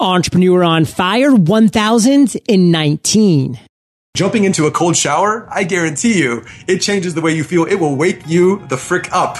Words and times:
Entrepreneur 0.00 0.62
on 0.62 0.84
Fire 0.84 1.34
1019. 1.34 3.58
Jumping 4.14 4.44
into 4.44 4.66
a 4.66 4.70
cold 4.70 4.96
shower, 4.96 5.48
I 5.50 5.64
guarantee 5.64 6.20
you, 6.20 6.44
it 6.68 6.78
changes 6.78 7.14
the 7.14 7.20
way 7.20 7.34
you 7.34 7.42
feel. 7.42 7.64
It 7.64 7.80
will 7.80 7.96
wake 7.96 8.24
you 8.28 8.64
the 8.68 8.76
frick 8.76 9.12
up. 9.12 9.38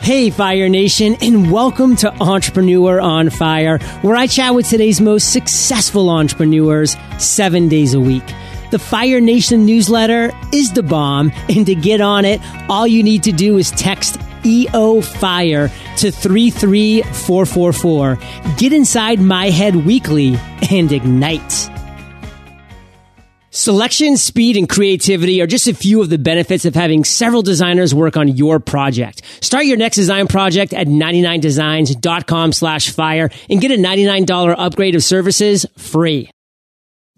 Hey, 0.00 0.28
Fire 0.28 0.68
Nation, 0.68 1.16
and 1.22 1.50
welcome 1.50 1.96
to 1.96 2.12
Entrepreneur 2.22 3.00
on 3.00 3.30
Fire, 3.30 3.78
where 4.02 4.14
I 4.14 4.26
chat 4.26 4.54
with 4.54 4.68
today's 4.68 5.00
most 5.00 5.32
successful 5.32 6.10
entrepreneurs 6.10 6.94
seven 7.18 7.70
days 7.70 7.94
a 7.94 8.00
week. 8.00 8.26
The 8.70 8.78
Fire 8.78 9.22
Nation 9.22 9.64
newsletter 9.64 10.32
is 10.52 10.74
the 10.74 10.82
bomb, 10.82 11.32
and 11.48 11.64
to 11.64 11.74
get 11.74 12.02
on 12.02 12.26
it, 12.26 12.42
all 12.68 12.86
you 12.86 13.02
need 13.02 13.22
to 13.22 13.32
do 13.32 13.56
is 13.56 13.70
text 13.70 14.20
EO 14.44 15.00
Fire 15.00 15.68
to 15.98 16.10
33444. 16.10 18.18
Get 18.56 18.72
inside 18.72 19.20
my 19.20 19.50
head 19.50 19.76
weekly 19.76 20.36
and 20.70 20.92
ignite. 20.92 21.70
Selection, 23.50 24.16
speed, 24.16 24.56
and 24.56 24.68
creativity 24.68 25.42
are 25.42 25.46
just 25.46 25.66
a 25.66 25.74
few 25.74 26.00
of 26.00 26.10
the 26.10 26.18
benefits 26.18 26.64
of 26.64 26.76
having 26.76 27.02
several 27.02 27.42
designers 27.42 27.94
work 27.94 28.16
on 28.16 28.28
your 28.28 28.60
project. 28.60 29.22
Start 29.40 29.64
your 29.64 29.76
next 29.76 29.96
design 29.96 30.28
project 30.28 30.72
at 30.72 30.86
99designs.com 30.86 32.52
slash 32.52 32.90
fire 32.90 33.30
and 33.50 33.60
get 33.60 33.72
a 33.72 33.74
$99 33.74 34.54
upgrade 34.56 34.94
of 34.94 35.02
services 35.02 35.66
free. 35.76 36.30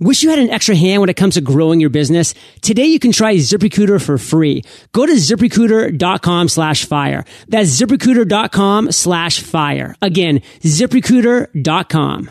Wish 0.00 0.22
you 0.22 0.30
had 0.30 0.38
an 0.38 0.48
extra 0.48 0.74
hand 0.74 1.02
when 1.02 1.10
it 1.10 1.16
comes 1.16 1.34
to 1.34 1.42
growing 1.42 1.78
your 1.78 1.90
business? 1.90 2.32
Today 2.62 2.86
you 2.86 2.98
can 2.98 3.12
try 3.12 3.34
ZipRecruiter 3.34 4.02
for 4.02 4.16
free. 4.16 4.64
Go 4.92 5.04
to 5.04 5.12
ziprecruiter.com 5.12 6.48
slash 6.48 6.86
fire. 6.86 7.26
That's 7.48 7.68
ziprecruiter.com 7.78 8.92
slash 8.92 9.40
fire. 9.40 9.94
Again, 10.00 10.40
ziprecruiter.com. 10.60 12.30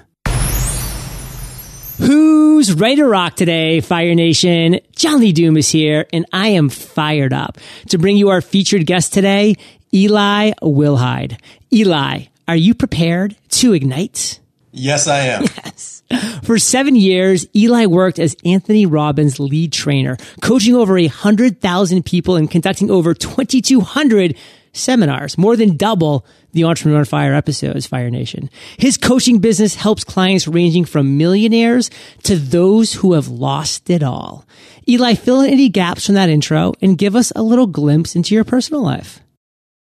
Who's 2.00 2.74
ready 2.74 2.96
to 2.96 3.06
rock 3.06 3.36
today, 3.36 3.82
Fire 3.82 4.16
Nation? 4.16 4.80
John 4.96 5.20
Lee 5.20 5.32
Dumas 5.32 5.68
is 5.68 5.72
here, 5.72 6.08
and 6.12 6.26
I 6.34 6.48
am 6.48 6.70
fired 6.70 7.34
up 7.34 7.60
to 7.90 8.00
bring 8.00 8.18
you 8.18 8.30
our 8.30 8.42
featured 8.42 8.88
guest 8.88 9.14
today, 9.14 9.58
Eli 9.94 10.54
Wilhide. 10.64 11.40
Eli, 11.72 12.24
are 12.48 12.56
you 12.56 12.74
prepared 12.74 13.36
to 13.50 13.74
ignite? 13.74 14.40
Yes, 14.72 15.08
I 15.08 15.20
am. 15.20 15.44
Yes. 15.44 16.04
For 16.44 16.58
seven 16.58 16.96
years, 16.96 17.46
Eli 17.56 17.86
worked 17.86 18.18
as 18.18 18.36
Anthony 18.44 18.86
Robbins' 18.86 19.40
lead 19.40 19.72
trainer, 19.72 20.18
coaching 20.42 20.76
over 20.76 20.98
a 20.98 21.08
hundred 21.08 21.62
thousand 21.62 22.06
people 22.06 22.36
and 22.36 22.50
conducting 22.50 22.90
over 22.90 23.14
2,200 23.14 24.36
seminars, 24.74 25.38
more 25.38 25.56
than 25.56 25.78
double 25.78 26.26
the 26.52 26.64
Entrepreneur 26.64 27.06
Fire 27.06 27.34
episodes, 27.34 27.86
Fire 27.86 28.10
Nation. 28.10 28.50
His 28.78 28.98
coaching 28.98 29.40
business 29.40 29.76
helps 29.76 30.04
clients 30.04 30.48
ranging 30.48 30.86
from 30.86 31.18
millionaires 31.18 31.92
to 32.24 32.36
those 32.36 32.94
who 32.94 33.14
have 33.14 33.28
lost 33.28 33.90
it 33.90 34.02
all. 34.02 34.46
Eli, 34.88 35.14
fill 35.14 35.42
in 35.42 35.52
any 35.52 35.70
gaps 35.70 36.08
from 36.08 36.16
that 36.16 36.30
intro 36.30 36.74
and 36.82 36.98
give 36.98 37.16
us 37.16 37.32
a 37.36 37.44
little 37.44 37.68
glimpse 37.68 38.16
into 38.16 38.34
your 38.34 38.44
personal 38.44 38.82
life. 38.82 39.22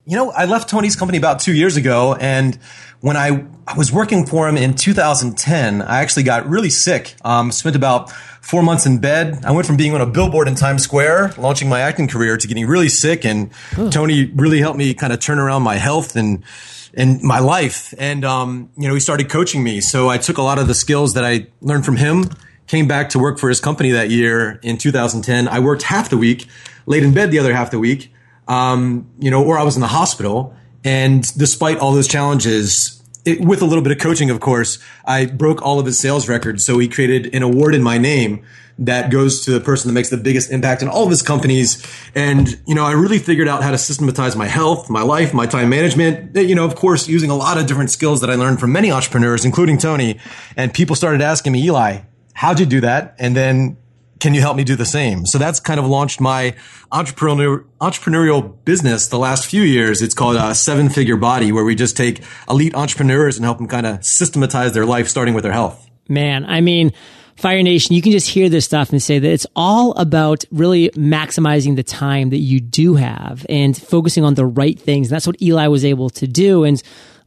You 0.07 0.17
know, 0.17 0.31
I 0.33 0.45
left 0.45 0.69
Tony's 0.69 0.97
company 0.97 1.17
about 1.17 1.41
two 1.41 1.55
years 1.55 1.77
ago, 1.77 2.15
and 2.15 2.57
when 3.01 3.17
I, 3.17 3.47
I 3.67 3.75
was 3.75 3.91
working 3.91 4.27
for 4.27 4.47
him 4.47 4.59
in 4.59 4.75
2010, 4.75 5.81
I 5.81 6.01
actually 6.01 6.25
got 6.25 6.47
really 6.47 6.69
sick. 6.69 7.15
Um, 7.25 7.51
spent 7.51 7.75
about 7.75 8.11
four 8.43 8.63
months 8.63 8.85
in 8.85 8.99
bed. 8.99 9.47
I 9.47 9.53
went 9.53 9.67
from 9.67 9.79
being 9.79 9.95
on 9.95 10.03
a 10.03 10.07
billboard 10.07 10.47
in 10.47 10.57
Times 10.57 10.83
Square, 10.83 11.33
launching 11.39 11.71
my 11.71 11.81
acting 11.81 12.07
career, 12.07 12.37
to 12.37 12.47
getting 12.47 12.67
really 12.67 12.91
sick. 12.91 13.25
And 13.25 13.51
Tony 13.91 14.27
really 14.27 14.59
helped 14.59 14.77
me 14.77 14.93
kind 14.93 15.11
of 15.11 15.21
turn 15.21 15.39
around 15.39 15.63
my 15.63 15.77
health 15.77 16.17
and 16.17 16.45
and 16.93 17.23
my 17.23 17.39
life. 17.39 17.95
And 17.99 18.27
um, 18.27 18.71
you 18.77 18.89
know, 18.89 18.95
he 18.95 19.01
started 19.01 19.31
coaching 19.31 19.65
me. 19.65 19.81
So 19.81 20.11
I 20.11 20.19
took 20.19 20.37
a 20.37 20.43
lot 20.43 20.59
of 20.59 20.67
the 20.67 20.75
skills 20.75 21.15
that 21.15 21.25
I 21.25 21.47
learned 21.63 21.87
from 21.87 21.97
him. 21.97 22.25
Came 22.67 22.87
back 22.87 23.11
to 23.11 23.19
work 23.19 23.39
for 23.39 23.49
his 23.49 23.61
company 23.61 23.91
that 23.91 24.11
year 24.11 24.61
in 24.63 24.77
2010. 24.77 25.49
I 25.49 25.61
worked 25.61 25.83
half 25.83 26.11
the 26.11 26.19
week, 26.19 26.47
laid 26.85 27.03
in 27.03 27.15
bed 27.15 27.31
the 27.31 27.39
other 27.39 27.55
half 27.55 27.71
the 27.71 27.79
week 27.79 28.14
um, 28.49 29.11
you 29.19 29.31
know, 29.31 29.45
or 29.45 29.59
I 29.59 29.63
was 29.63 29.77
in 29.77 29.81
the 29.81 29.89
hospital. 29.89 30.55
And 30.85 31.23
despite 31.37 31.79
all 31.79 31.93
those 31.93 32.09
challenges, 32.09 33.03
it, 33.25 33.41
with 33.41 33.63
a 33.63 33.65
little 33.65 33.83
bit 33.83 33.93
of 33.93 33.99
coaching, 33.99 34.31
of 34.31 34.41
course, 34.41 34.79
I 35.05 35.27
broke 35.27 35.63
all 35.63 35.81
of 35.81 35.87
his 35.87 35.99
sales 35.99 36.29
records. 36.29 36.65
So 36.65 36.79
he 36.79 36.89
created 36.89 37.35
an 37.35 37.43
award 37.43 37.75
in 37.75 37.83
my 37.83 37.99
name 37.99 38.45
that 38.79 39.11
goes 39.11 39.45
to 39.45 39.53
the 39.53 39.61
person 39.61 39.89
that 39.89 39.95
makes 39.95 40.11
the 40.11 40.17
biggest 40.17 40.51
impact 40.51 40.83
in 40.83 40.89
all 40.89 41.05
of 41.05 41.11
his 41.11 41.23
companies. 41.23 41.85
And, 42.15 42.61
you 42.67 42.75
know, 42.75 42.85
I 42.85 42.93
really 42.93 43.19
figured 43.19 43.47
out 43.47 43.63
how 43.63 43.71
to 43.71 43.79
systematize 43.79 44.35
my 44.37 44.47
health, 44.47 44.91
my 44.91 45.03
life, 45.03 45.33
my 45.33 45.47
time 45.47 45.69
management, 45.69 46.37
you 46.37 46.55
know, 46.55 46.65
of 46.65 46.75
course, 46.75 47.09
using 47.09 47.31
a 47.31 47.37
lot 47.37 47.57
of 47.57 47.67
different 47.67 47.91
skills 47.91 48.21
that 48.21 48.31
I 48.31 48.35
learned 48.35 48.59
from 48.61 48.73
many 48.73 48.91
entrepreneurs, 48.91 49.45
including 49.45 49.79
Tony. 49.79 50.19
And 50.57 50.75
people 50.75 50.97
started 50.97 51.23
asking 51.23 51.53
me, 51.53 51.65
Eli, 51.65 52.01
how'd 52.35 52.59
you 52.59 52.67
do 52.67 52.81
that? 52.81 53.15
And 53.19 53.37
then 53.37 53.77
can 54.21 54.35
you 54.35 54.41
help 54.41 54.57
me 54.57 54.65
do 54.65 54.77
the 54.77 54.87
same? 54.87 55.27
So 55.27 55.39
that's 55.39 55.61
kind 55.61 55.79
of 55.79 55.87
launched 55.87 56.21
my 56.21 56.55
entrepreneur, 56.93 57.65
entrepreneurial 57.81 58.57
business 58.65 59.09
the 59.09 59.19
last 59.19 59.47
few 59.47 59.63
years. 59.63 60.03
It's 60.03 60.15
called 60.15 60.37
a 60.37 60.55
seven 60.55 60.89
figure 60.89 61.17
body 61.17 61.53
where 61.53 61.65
we 61.65 61.75
just 61.75 61.97
take 61.97 62.23
elite 62.49 62.75
entrepreneurs 62.75 63.37
and 63.37 63.45
help 63.45 63.59
them 63.59 63.69
kind 63.69 63.87
of 63.87 64.05
systematize 64.05 64.73
their 64.73 64.87
life, 64.87 65.09
starting 65.09 65.35
with 65.35 65.45
their 65.45 65.53
health. 65.53 65.89
Man, 66.09 66.45
I 66.47 66.61
mean, 66.61 66.93
Fire 67.37 67.63
Nation, 67.63 67.95
you 67.95 68.03
can 68.03 68.13
just 68.13 68.29
hear 68.29 68.49
this 68.49 68.65
stuff 68.65 68.91
and 68.91 69.03
say 69.03 69.19
that 69.19 69.31
it's 69.31 69.47
all 69.57 69.93
about 69.93 70.45
really 70.53 70.91
maximizing 70.91 71.75
the 71.75 71.83
time 71.83 72.31
that 72.31 72.39
you 72.39 72.61
do 72.61 72.95
have 72.95 73.45
and 73.49 73.77
focusing 73.77 74.25
on 74.25 74.35
the 74.35 74.47
right 74.47 74.79
things. 74.79 75.09
And 75.09 75.17
that's 75.17 75.27
what 75.27 75.41
Eli 75.43 75.67
was 75.67 75.85
able 75.85 76.11
to 76.11 76.29
do. 76.29 76.65
And 76.65 76.81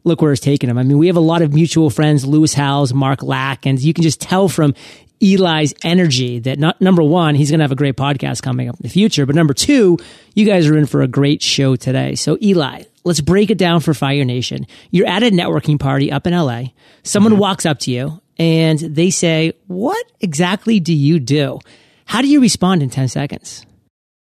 look 0.04 0.22
where 0.22 0.32
it's 0.32 0.42
taken 0.42 0.70
him. 0.70 0.78
I 0.78 0.84
mean, 0.84 0.98
we 0.98 1.08
have 1.08 1.18
a 1.18 1.22
lot 1.22 1.42
of 1.42 1.54
mutual 1.54 1.90
friends, 1.90 2.26
Lewis 2.26 2.54
Howes, 2.54 2.94
Mark 2.94 3.22
Lack, 3.22 3.66
and 3.66 3.80
you 3.80 3.94
can 3.94 4.04
just 4.04 4.22
tell 4.22 4.48
from 4.48 4.74
Eli's 5.22 5.74
energy 5.84 6.40
that 6.40 6.60
not, 6.60 6.80
number 6.82 7.04
one, 7.04 7.36
he's 7.36 7.50
going 7.50 7.60
to 7.60 7.64
have 7.64 7.72
a 7.72 7.76
great 7.76 7.96
podcast 7.96 8.42
coming 8.42 8.70
up 8.70 8.76
in 8.76 8.84
the 8.84 8.90
future. 8.90 9.26
But 9.26 9.36
number 9.36 9.54
two, 9.54 9.98
you 10.36 10.46
guys 10.46 10.68
are 10.68 10.78
in 10.78 10.86
for 10.86 11.02
a 11.02 11.08
great 11.08 11.42
show 11.42 11.76
today. 11.76 12.16
So 12.16 12.38
Eli, 12.42 12.84
let's 13.04 13.22
break 13.22 13.50
it 13.50 13.58
down 13.58 13.80
for 13.80 13.94
Fire 13.94 14.26
Nation. 14.26 14.68
You're 14.92 15.08
at 15.08 15.24
a 15.24 15.32
networking 15.32 15.80
party 15.80 16.12
up 16.12 16.28
in 16.28 16.34
LA. 16.34 16.66
Someone 17.04 17.34
mm-hmm. 17.34 17.42
walks 17.42 17.66
up 17.66 17.80
to 17.80 17.92
you 17.92 18.22
and 18.38 18.80
they 18.80 19.10
say, 19.10 19.54
what 19.68 20.06
exactly 20.20 20.80
do 20.80 20.94
you 20.94 21.20
do? 21.20 21.60
How 22.06 22.22
do 22.22 22.28
you 22.28 22.40
respond 22.40 22.84
in 22.84 22.90
10 22.90 23.08
seconds? 23.08 23.66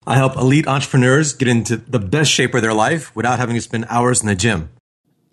I 0.06 0.16
help 0.16 0.38
elite 0.38 0.68
entrepreneurs 0.68 1.34
get 1.34 1.50
into 1.50 1.78
the 1.78 2.00
best 2.00 2.32
shape 2.32 2.54
of 2.56 2.62
their 2.62 2.74
life 2.74 3.14
without 3.16 3.40
having 3.40 3.56
to 3.56 3.62
spend 3.62 3.86
hours 3.90 4.22
in 4.22 4.28
the 4.28 4.36
gym. 4.36 4.70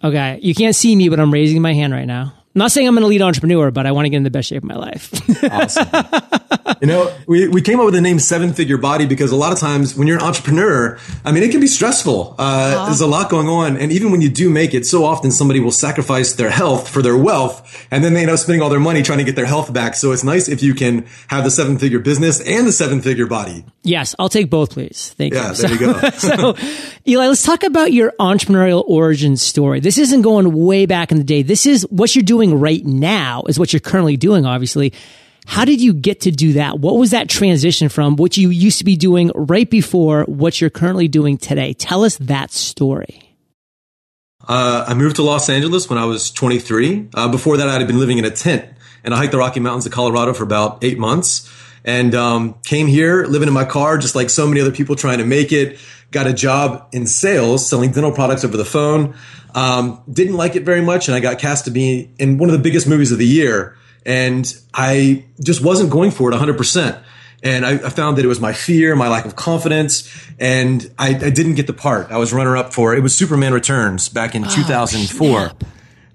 Okay. 0.02 0.40
You 0.42 0.54
can't 0.54 0.74
see 0.74 0.94
me, 0.96 1.08
but 1.08 1.20
I'm 1.20 1.32
raising 1.32 1.62
my 1.62 1.72
hand 1.72 1.92
right 1.92 2.06
now. 2.06 2.34
I'm 2.54 2.60
not 2.60 2.70
saying 2.70 2.86
I'm 2.86 2.96
an 2.96 3.02
elite 3.02 3.20
entrepreneur, 3.20 3.72
but 3.72 3.84
I 3.84 3.92
want 3.92 4.06
to 4.06 4.10
get 4.10 4.18
in 4.18 4.22
the 4.22 4.30
best 4.30 4.48
shape 4.48 4.62
of 4.62 4.68
my 4.68 4.76
life. 4.76 5.12
awesome. 5.44 5.88
You 6.80 6.86
know, 6.86 7.14
we, 7.26 7.48
we 7.48 7.62
came 7.62 7.78
up 7.78 7.84
with 7.84 7.94
the 7.94 8.00
name 8.00 8.18
seven 8.18 8.52
figure 8.52 8.78
body 8.78 9.06
because 9.06 9.30
a 9.30 9.36
lot 9.36 9.52
of 9.52 9.58
times 9.58 9.96
when 9.96 10.08
you're 10.08 10.16
an 10.16 10.22
entrepreneur, 10.22 10.98
I 11.24 11.32
mean, 11.32 11.42
it 11.42 11.50
can 11.50 11.60
be 11.60 11.66
stressful. 11.66 12.36
Uh, 12.38 12.42
uh-huh. 12.42 12.86
There's 12.86 13.00
a 13.00 13.06
lot 13.06 13.30
going 13.30 13.48
on. 13.48 13.76
And 13.76 13.92
even 13.92 14.10
when 14.10 14.20
you 14.20 14.28
do 14.28 14.50
make 14.50 14.74
it, 14.74 14.86
so 14.86 15.04
often 15.04 15.30
somebody 15.30 15.60
will 15.60 15.70
sacrifice 15.70 16.34
their 16.34 16.50
health 16.50 16.88
for 16.88 17.02
their 17.02 17.16
wealth. 17.16 17.86
And 17.90 18.02
then 18.02 18.14
they 18.14 18.22
end 18.22 18.30
up 18.30 18.38
spending 18.38 18.62
all 18.62 18.70
their 18.70 18.80
money 18.80 19.02
trying 19.02 19.18
to 19.18 19.24
get 19.24 19.36
their 19.36 19.46
health 19.46 19.72
back. 19.72 19.94
So 19.94 20.12
it's 20.12 20.24
nice 20.24 20.48
if 20.48 20.62
you 20.62 20.74
can 20.74 21.06
have 21.28 21.44
the 21.44 21.50
seven 21.50 21.78
figure 21.78 21.98
business 21.98 22.40
and 22.40 22.66
the 22.66 22.72
seven 22.72 23.00
figure 23.00 23.26
body. 23.26 23.64
Yes. 23.82 24.14
I'll 24.18 24.28
take 24.28 24.48
both, 24.48 24.70
please. 24.70 25.14
Thank 25.18 25.34
you. 25.34 25.40
yeah, 25.40 25.50
you. 25.50 25.56
there 25.56 25.68
so, 25.68 25.74
you 25.74 25.78
go. 25.78 26.10
so 26.56 26.56
Eli, 27.06 27.26
let's 27.26 27.42
talk 27.42 27.62
about 27.62 27.92
your 27.92 28.12
entrepreneurial 28.18 28.84
origin 28.86 29.36
story. 29.36 29.80
This 29.80 29.98
isn't 29.98 30.22
going 30.22 30.52
way 30.64 30.86
back 30.86 31.12
in 31.12 31.18
the 31.18 31.24
day. 31.24 31.42
This 31.42 31.66
is 31.66 31.82
what 31.90 32.16
you're 32.16 32.22
doing 32.22 32.58
right 32.58 32.84
now 32.84 33.42
is 33.48 33.58
what 33.58 33.72
you're 33.72 33.80
currently 33.80 34.16
doing, 34.16 34.46
obviously. 34.46 34.92
How 35.46 35.64
did 35.64 35.80
you 35.80 35.92
get 35.92 36.22
to 36.22 36.30
do 36.30 36.54
that? 36.54 36.78
What 36.78 36.96
was 36.96 37.10
that 37.10 37.28
transition 37.28 37.88
from 37.88 38.16
what 38.16 38.36
you 38.36 38.48
used 38.48 38.78
to 38.78 38.84
be 38.84 38.96
doing 38.96 39.30
right 39.34 39.68
before 39.68 40.24
what 40.24 40.60
you're 40.60 40.70
currently 40.70 41.08
doing 41.08 41.36
today? 41.36 41.74
Tell 41.74 42.04
us 42.04 42.16
that 42.18 42.50
story. 42.50 43.36
Uh, 44.46 44.84
I 44.86 44.94
moved 44.94 45.16
to 45.16 45.22
Los 45.22 45.48
Angeles 45.48 45.88
when 45.88 45.98
I 45.98 46.04
was 46.04 46.30
23. 46.30 47.08
Uh, 47.14 47.28
before 47.28 47.56
that, 47.56 47.68
I 47.68 47.74
had 47.78 47.86
been 47.86 47.98
living 47.98 48.18
in 48.18 48.24
a 48.24 48.30
tent 48.30 48.66
and 49.02 49.14
I 49.14 49.18
hiked 49.18 49.32
the 49.32 49.38
Rocky 49.38 49.60
Mountains 49.60 49.86
of 49.86 49.92
Colorado 49.92 50.32
for 50.34 50.44
about 50.44 50.82
eight 50.82 50.98
months 50.98 51.50
and 51.84 52.14
um, 52.14 52.54
came 52.64 52.86
here 52.86 53.24
living 53.26 53.48
in 53.48 53.54
my 53.54 53.64
car, 53.64 53.98
just 53.98 54.14
like 54.14 54.30
so 54.30 54.46
many 54.46 54.60
other 54.60 54.72
people 54.72 54.96
trying 54.96 55.18
to 55.18 55.26
make 55.26 55.52
it. 55.52 55.78
Got 56.10 56.26
a 56.26 56.32
job 56.32 56.88
in 56.92 57.06
sales, 57.06 57.68
selling 57.68 57.90
dental 57.90 58.12
products 58.12 58.44
over 58.44 58.56
the 58.56 58.64
phone. 58.64 59.14
Um, 59.54 60.02
didn't 60.10 60.34
like 60.34 60.56
it 60.56 60.64
very 60.64 60.80
much, 60.80 61.08
and 61.08 61.14
I 61.14 61.20
got 61.20 61.38
cast 61.38 61.66
to 61.66 61.70
be 61.70 62.10
in 62.18 62.38
one 62.38 62.48
of 62.48 62.52
the 62.54 62.62
biggest 62.62 62.88
movies 62.88 63.12
of 63.12 63.18
the 63.18 63.26
year. 63.26 63.76
And 64.06 64.52
I 64.72 65.24
just 65.42 65.62
wasn't 65.62 65.90
going 65.90 66.10
for 66.10 66.30
it 66.30 66.34
100%. 66.34 67.02
And 67.42 67.66
I, 67.66 67.72
I 67.72 67.90
found 67.90 68.16
that 68.16 68.24
it 68.24 68.28
was 68.28 68.40
my 68.40 68.54
fear, 68.54 68.96
my 68.96 69.08
lack 69.08 69.26
of 69.26 69.36
confidence, 69.36 70.08
and 70.40 70.90
I, 70.98 71.08
I 71.10 71.30
didn't 71.30 71.54
get 71.54 71.66
the 71.66 71.74
part. 71.74 72.10
I 72.10 72.16
was 72.16 72.32
runner 72.32 72.56
up 72.56 72.72
for 72.72 72.94
it. 72.94 73.02
was 73.02 73.14
Superman 73.14 73.52
Returns 73.52 74.08
back 74.08 74.34
in 74.34 74.44
oh, 74.44 74.48
2004. 74.48 75.40
Snap. 75.40 75.64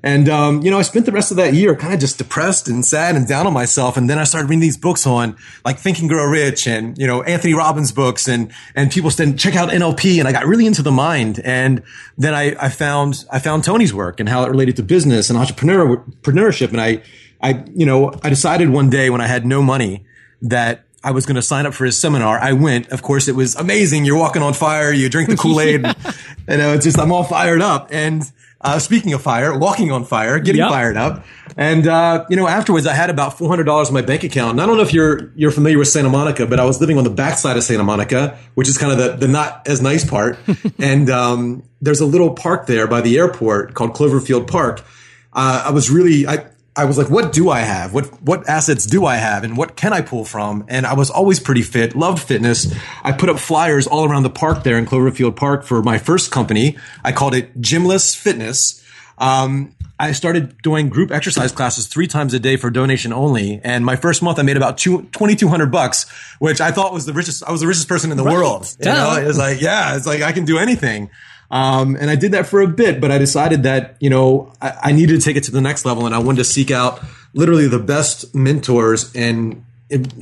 And, 0.01 0.30
um, 0.30 0.62
you 0.62 0.71
know, 0.71 0.80
I 0.80 0.83
spent 0.83 1.06
the 1.06 1.12
rest 1.12 1.30
of 1.30 1.38
that 1.38 1.53
year 1.53 1.75
kind 1.75 1.94
of 1.94 2.00
just 2.00 2.18
depressed 2.18 2.69
and 2.69 2.86
sad 2.86 3.15
and 3.15 3.27
down 3.27 3.45
on 3.45 3.53
myself. 3.53 3.97
And 3.97 4.09
then 4.09 4.18
I 4.18 4.24
started 4.24 4.47
reading 4.50 4.62
these 4.62 4.77
books 4.77 5.06
on 5.06 5.36
like 5.65 5.77
Think 5.77 6.00
and 6.00 6.07
Grow 6.07 6.24
Rich 6.24 6.68
and, 6.68 6.97
you 6.97 7.06
know, 7.06 7.21
Anthony 7.24 7.53
Robbins 7.53 7.91
books 7.91 8.27
and, 8.27 8.51
and 8.75 8.89
people 8.89 9.12
said, 9.12 9.38
check 9.38 9.56
out 9.56 9.69
NLP. 9.69 10.19
And 10.19 10.27
I 10.27 10.31
got 10.31 10.45
really 10.45 10.65
into 10.65 10.81
the 10.81 10.91
mind. 10.91 11.41
And 11.44 11.83
then 12.18 12.33
I, 12.33 12.56
I 12.59 12.69
found, 12.69 13.25
I 13.30 13.39
found 13.39 13.65
Tony's 13.65 13.94
work 13.94 14.21
and 14.21 14.30
how 14.30 14.44
it 14.45 14.50
related 14.50 14.77
to 14.77 14.83
business 14.83 15.30
and 15.30 15.38
entrepreneur, 15.38 15.97
entrepreneurship. 15.97 16.69
And 16.69 16.80
I, 16.80 17.01
I, 17.41 17.63
you 17.74 17.86
know, 17.86 18.13
I 18.24 18.30
decided 18.30 18.69
one 18.69 18.89
day 18.89 19.09
when 19.09 19.21
I 19.21 19.27
had 19.27 19.45
no 19.45 19.62
money 19.62 20.06
that 20.41 20.86
I 21.03 21.12
was 21.12 21.25
going 21.25 21.36
to 21.36 21.41
sign 21.41 21.65
up 21.65 21.74
for 21.74 21.86
his 21.86 21.97
seminar. 21.97 22.38
I 22.38 22.53
went. 22.53 22.89
Of 22.89 23.01
course, 23.01 23.27
it 23.27 23.36
was 23.36 23.56
amazing. 23.56 24.06
You're 24.06 24.18
walking 24.18 24.41
on 24.41 24.53
fire. 24.53 24.91
You 24.91 25.09
drink 25.09 25.30
the 25.30 25.38
Kool 25.38 25.62
Aid. 25.62 25.81
yeah. 25.81 25.94
You 26.47 26.57
know, 26.57 26.74
it's 26.74 26.83
just 26.83 27.00
I'm 27.00 27.12
all 27.12 27.24
fired 27.24 27.62
up. 27.62 27.89
And 27.91 28.24
uh, 28.62 28.80
speaking 28.80 29.13
of 29.13 29.21
fire, 29.21 29.57
walking 29.57 29.91
on 29.91 30.03
fire, 30.03 30.39
getting 30.39 30.59
yep. 30.59 30.69
fired 30.69 30.97
up, 30.97 31.24
and 31.56 31.88
uh, 31.88 32.25
you 32.30 32.36
know, 32.36 32.45
afterwards, 32.45 32.86
I 32.86 32.94
had 32.94 33.09
about 33.09 33.38
four 33.38 33.47
hundred 33.47 33.63
dollars 33.63 33.88
in 33.88 33.94
my 33.94 34.01
bank 34.01 34.25
account. 34.25 34.51
And 34.51 34.62
I 34.62 34.65
don't 34.65 34.75
know 34.75 34.83
if 34.83 34.94
you're 34.94 35.31
you're 35.36 35.51
familiar 35.51 35.77
with 35.77 35.88
Santa 35.88 36.09
Monica, 36.09 36.45
but 36.45 36.59
I 36.59 36.65
was 36.65 36.81
living 36.81 36.97
on 36.97 37.06
the 37.06 37.09
backside 37.09 37.56
of 37.56 37.63
Santa 37.63 37.86
Monica, 37.86 38.38
which 38.56 38.68
is 38.68 38.77
kind 38.77 38.91
of 38.91 38.97
the, 38.97 39.25
the 39.25 39.31
not 39.31 39.65
as 39.65 39.81
nice 39.81 40.03
part. 40.03 40.38
and 40.80 41.09
um, 41.09 41.63
there's 41.81 42.01
a 42.01 42.06
little 42.06 42.33
park 42.33 42.68
there 42.68 42.88
by 42.88 43.00
the 43.00 43.18
airport 43.18 43.75
called 43.75 43.94
Cloverfield 43.94 44.47
Park. 44.47 44.83
Uh, 45.31 45.63
I 45.68 45.71
was 45.71 45.89
really 45.89 46.27
I 46.27 46.45
I 46.75 46.86
was 46.86 46.98
like, 46.98 47.10
what 47.10 47.33
do 47.33 47.50
I 47.50 47.60
have? 47.60 47.94
What 47.94 48.21
what 48.21 48.48
assets 48.48 48.86
do 48.86 49.06
I 49.06 49.16
have, 49.16 49.44
and 49.44 49.57
what 49.57 49.75
can 49.75 49.92
I 49.92 50.01
pull 50.01 50.24
from? 50.24 50.66
And 50.68 50.86
I 50.86 50.94
was 50.94 51.10
always 51.10 51.39
pretty 51.39 51.62
fit, 51.62 51.95
loved 51.95 52.21
fitness. 52.21 52.74
I 53.04 53.12
put 53.12 53.30
up 53.30 53.39
flyers 53.39 53.88
all 53.88 54.06
around 54.06 54.24
the 54.24 54.30
park 54.30 54.63
there 54.63 54.77
in 54.77 54.86
Cloverfield 54.86 55.36
Park 55.36 55.63
for 55.63 55.81
my 55.81 55.98
first 55.98 56.31
company. 56.31 56.77
I 57.04 57.12
called 57.12 57.36
it 57.36 57.60
Gymless 57.60 58.16
Fitness. 58.16 58.83
Um, 59.18 59.75
I 60.00 60.13
started 60.13 60.62
doing 60.62 60.88
group 60.88 61.12
exercise 61.12 61.51
classes 61.51 61.88
three 61.88 62.07
times 62.07 62.33
a 62.33 62.39
day 62.39 62.56
for 62.56 62.69
donation 62.69 63.12
only. 63.12 63.60
And 63.65 63.86
my 63.86 63.98
first 63.98 64.24
month, 64.24 64.39
I 64.39 64.44
made 64.44 64.56
about 64.56 64.77
2,200 64.77 65.69
bucks, 65.69 66.10
which 66.39 66.62
I 66.62 66.72
thought 66.72 66.94
was 66.94 67.06
the 67.06 67.12
richest. 67.12 67.44
I 67.44 67.51
was 67.51 67.60
the 67.60 67.68
richest 67.68 67.89
person 67.89 68.10
in 68.10 68.15
the 68.15 68.24
right. 68.24 68.33
world. 68.33 68.74
You 68.80 68.86
know, 68.86 69.18
it 69.18 69.25
was 69.25 69.38
like, 69.38 69.60
yeah, 69.60 69.98
it's 69.98 70.07
like 70.07 70.22
I 70.22 70.31
can 70.31 70.45
do 70.45 70.57
anything. 70.57 71.10
Um, 71.51 71.96
and 71.96 72.10
I 72.10 72.16
did 72.16 72.34
that 72.34 72.46
for 72.46 72.62
a 72.62 72.68
bit, 72.68 73.01
but 73.01 73.12
I 73.12 73.18
decided 73.18 73.63
that, 73.63 73.98
you 74.00 74.10
know, 74.10 74.54
I, 74.62 74.74
I, 74.84 74.92
needed 74.92 75.19
to 75.19 75.25
take 75.25 75.36
it 75.36 75.46
to 75.46 75.51
the 75.51 75.62
next 75.62 75.84
level 75.84 76.06
and 76.06 76.13
I 76.13 76.19
wanted 76.19 76.38
to 76.38 76.44
seek 76.44 76.69
out 76.69 77.04
literally 77.34 77.68
the 77.68 77.80
best 77.80 78.36
mentors 78.36 79.12
and 79.16 79.66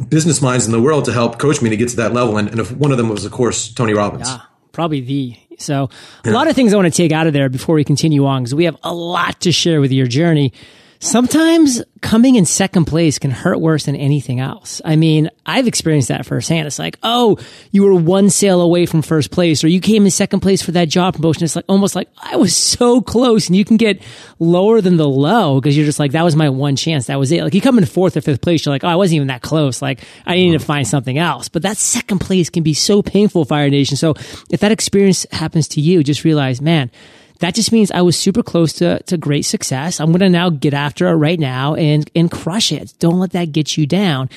business 0.10 0.42
minds 0.42 0.66
in 0.66 0.72
the 0.72 0.82
world 0.82 1.06
to 1.06 1.14
help 1.14 1.38
coach 1.38 1.62
me 1.62 1.70
to 1.70 1.76
get 1.76 1.90
to 1.90 1.98
that 1.98 2.14
level. 2.14 2.38
And, 2.38 2.48
and 2.50 2.80
one 2.80 2.92
of 2.92 2.98
them 2.98 3.10
was, 3.10 3.26
of 3.26 3.34
course, 3.34 3.74
Tony 3.74 3.94
Robbins. 3.94 4.30
Yeah, 4.30 4.42
probably 4.72 5.02
the. 5.02 5.36
So 5.60 5.90
a 6.24 6.30
yeah. 6.30 6.34
lot 6.34 6.48
of 6.48 6.56
things 6.56 6.72
I 6.72 6.78
want 6.78 6.94
to 6.94 6.96
take 6.96 7.12
out 7.12 7.28
of 7.28 7.34
there 7.34 7.50
before 7.50 7.76
we 7.76 7.84
continue 7.84 8.26
on 8.26 8.44
because 8.44 8.56
we 8.56 8.66
have 8.66 8.78
a 8.84 8.94
lot 8.94 9.42
to 9.42 9.52
share 9.52 9.82
with 9.82 9.92
your 9.92 10.08
journey 10.08 10.54
sometimes 11.00 11.84
coming 12.02 12.36
in 12.36 12.46
second 12.46 12.86
place 12.86 13.20
can 13.20 13.32
hurt 13.32 13.60
worse 13.60 13.86
than 13.86 13.96
anything 13.96 14.40
else. 14.40 14.82
I 14.86 14.96
mean, 14.96 15.30
I've 15.46 15.68
experienced 15.68 16.10
that 16.10 16.26
firsthand. 16.26 16.68
It's 16.68 16.80
like, 16.80 16.98
oh, 17.04 17.38
you 17.72 17.84
were 17.84 17.96
one 17.96 18.30
sale 18.30 18.62
away 18.62 18.86
from 18.86 19.02
first 19.02 19.32
place, 19.32 19.64
or 19.64 19.68
you 19.68 19.82
came 19.82 20.06
in 20.06 20.12
second 20.12 20.42
place 20.42 20.62
for 20.62 20.72
that 20.72 20.90
job 20.90 21.16
promotion. 21.16 21.44
It's 21.44 21.56
like 21.56 21.66
almost 21.68 21.96
like 21.96 22.10
I 22.18 22.36
was 22.36 22.56
so 22.56 23.02
close, 23.02 23.48
and 23.48 23.56
you 23.56 23.66
can 23.66 23.78
get 23.78 24.02
lower 24.40 24.82
than 24.82 24.98
the 24.98 25.08
low 25.08 25.60
because 25.60 25.76
you're 25.76 25.86
just 25.86 26.00
like, 26.00 26.12
that 26.12 26.24
was 26.24 26.36
my 26.36 26.50
one 26.50 26.76
chance. 26.76 27.08
That 27.08 27.20
was 27.20 27.32
it. 27.32 27.44
Like 27.44 27.54
you 27.54 27.62
come 27.62 27.78
in 27.78 27.86
fourth 27.86 28.18
or 28.18 28.22
fifth 28.22 28.42
place, 28.42 28.66
you're 28.66 28.74
like, 28.74 28.84
oh, 28.84 28.90
I 28.90 28.96
wasn't 28.96 29.18
even 29.18 29.28
that 29.28 29.42
close. 29.42 29.82
Like 29.82 30.02
I 30.26 30.36
need 30.36 30.52
to 30.54 30.60
find 30.60 30.88
something 30.88 31.18
else. 31.18 31.50
But 31.50 31.64
that 31.64 31.78
second 31.78 32.20
place 32.20 32.50
can 32.50 32.64
be 32.64 32.74
so 32.74 33.02
painful, 33.02 33.46
Fire 33.46 33.70
Nation. 33.70 33.98
So 33.98 34.14
if 34.50 34.60
that 34.62 34.72
experience 34.72 35.26
happens 35.32 35.68
to 35.70 35.82
you, 35.82 36.04
just 36.04 36.24
realize, 36.24 36.62
man, 36.62 36.92
that 37.40 37.56
just 37.56 37.72
means 37.72 37.92
I 37.92 38.02
was 38.02 38.18
super 38.18 38.44
close 38.44 38.74
to, 38.74 39.02
to 39.04 39.18
great 39.18 39.44
success. 39.44 40.00
I'm 40.00 40.08
going 40.08 40.20
to 40.20 40.30
now 40.30 40.50
get 40.50 40.74
after 40.74 41.08
it 41.08 41.14
right 41.14 41.40
now 41.40 41.76
and, 41.76 42.10
and 42.16 42.32
crush 42.32 42.72
it. 42.72 42.94
Don't 43.00 43.20
let 43.20 43.32
that 43.32 43.52
get 43.52 43.78
you 43.78 43.86
down. 43.86 44.30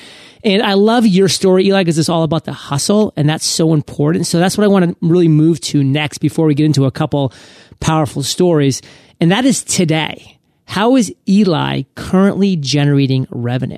And 0.43 0.61
I 0.61 0.73
love 0.73 1.05
your 1.05 1.27
story, 1.27 1.65
Eli, 1.65 1.81
because 1.81 1.97
it's 1.97 2.09
all 2.09 2.23
about 2.23 2.45
the 2.45 2.53
hustle 2.53 3.13
and 3.15 3.27
that's 3.27 3.45
so 3.45 3.73
important. 3.73 4.27
So 4.27 4.39
that's 4.39 4.57
what 4.57 4.65
I 4.65 4.67
want 4.67 4.85
to 4.85 4.95
really 5.01 5.27
move 5.27 5.59
to 5.61 5.83
next 5.83 6.19
before 6.19 6.45
we 6.45 6.55
get 6.55 6.65
into 6.65 6.85
a 6.85 6.91
couple 6.91 7.33
powerful 7.79 8.23
stories. 8.23 8.81
And 9.19 9.31
that 9.31 9.45
is 9.45 9.63
today. 9.63 10.37
How 10.65 10.95
is 10.95 11.13
Eli 11.27 11.83
currently 11.95 12.55
generating 12.55 13.27
revenue? 13.29 13.77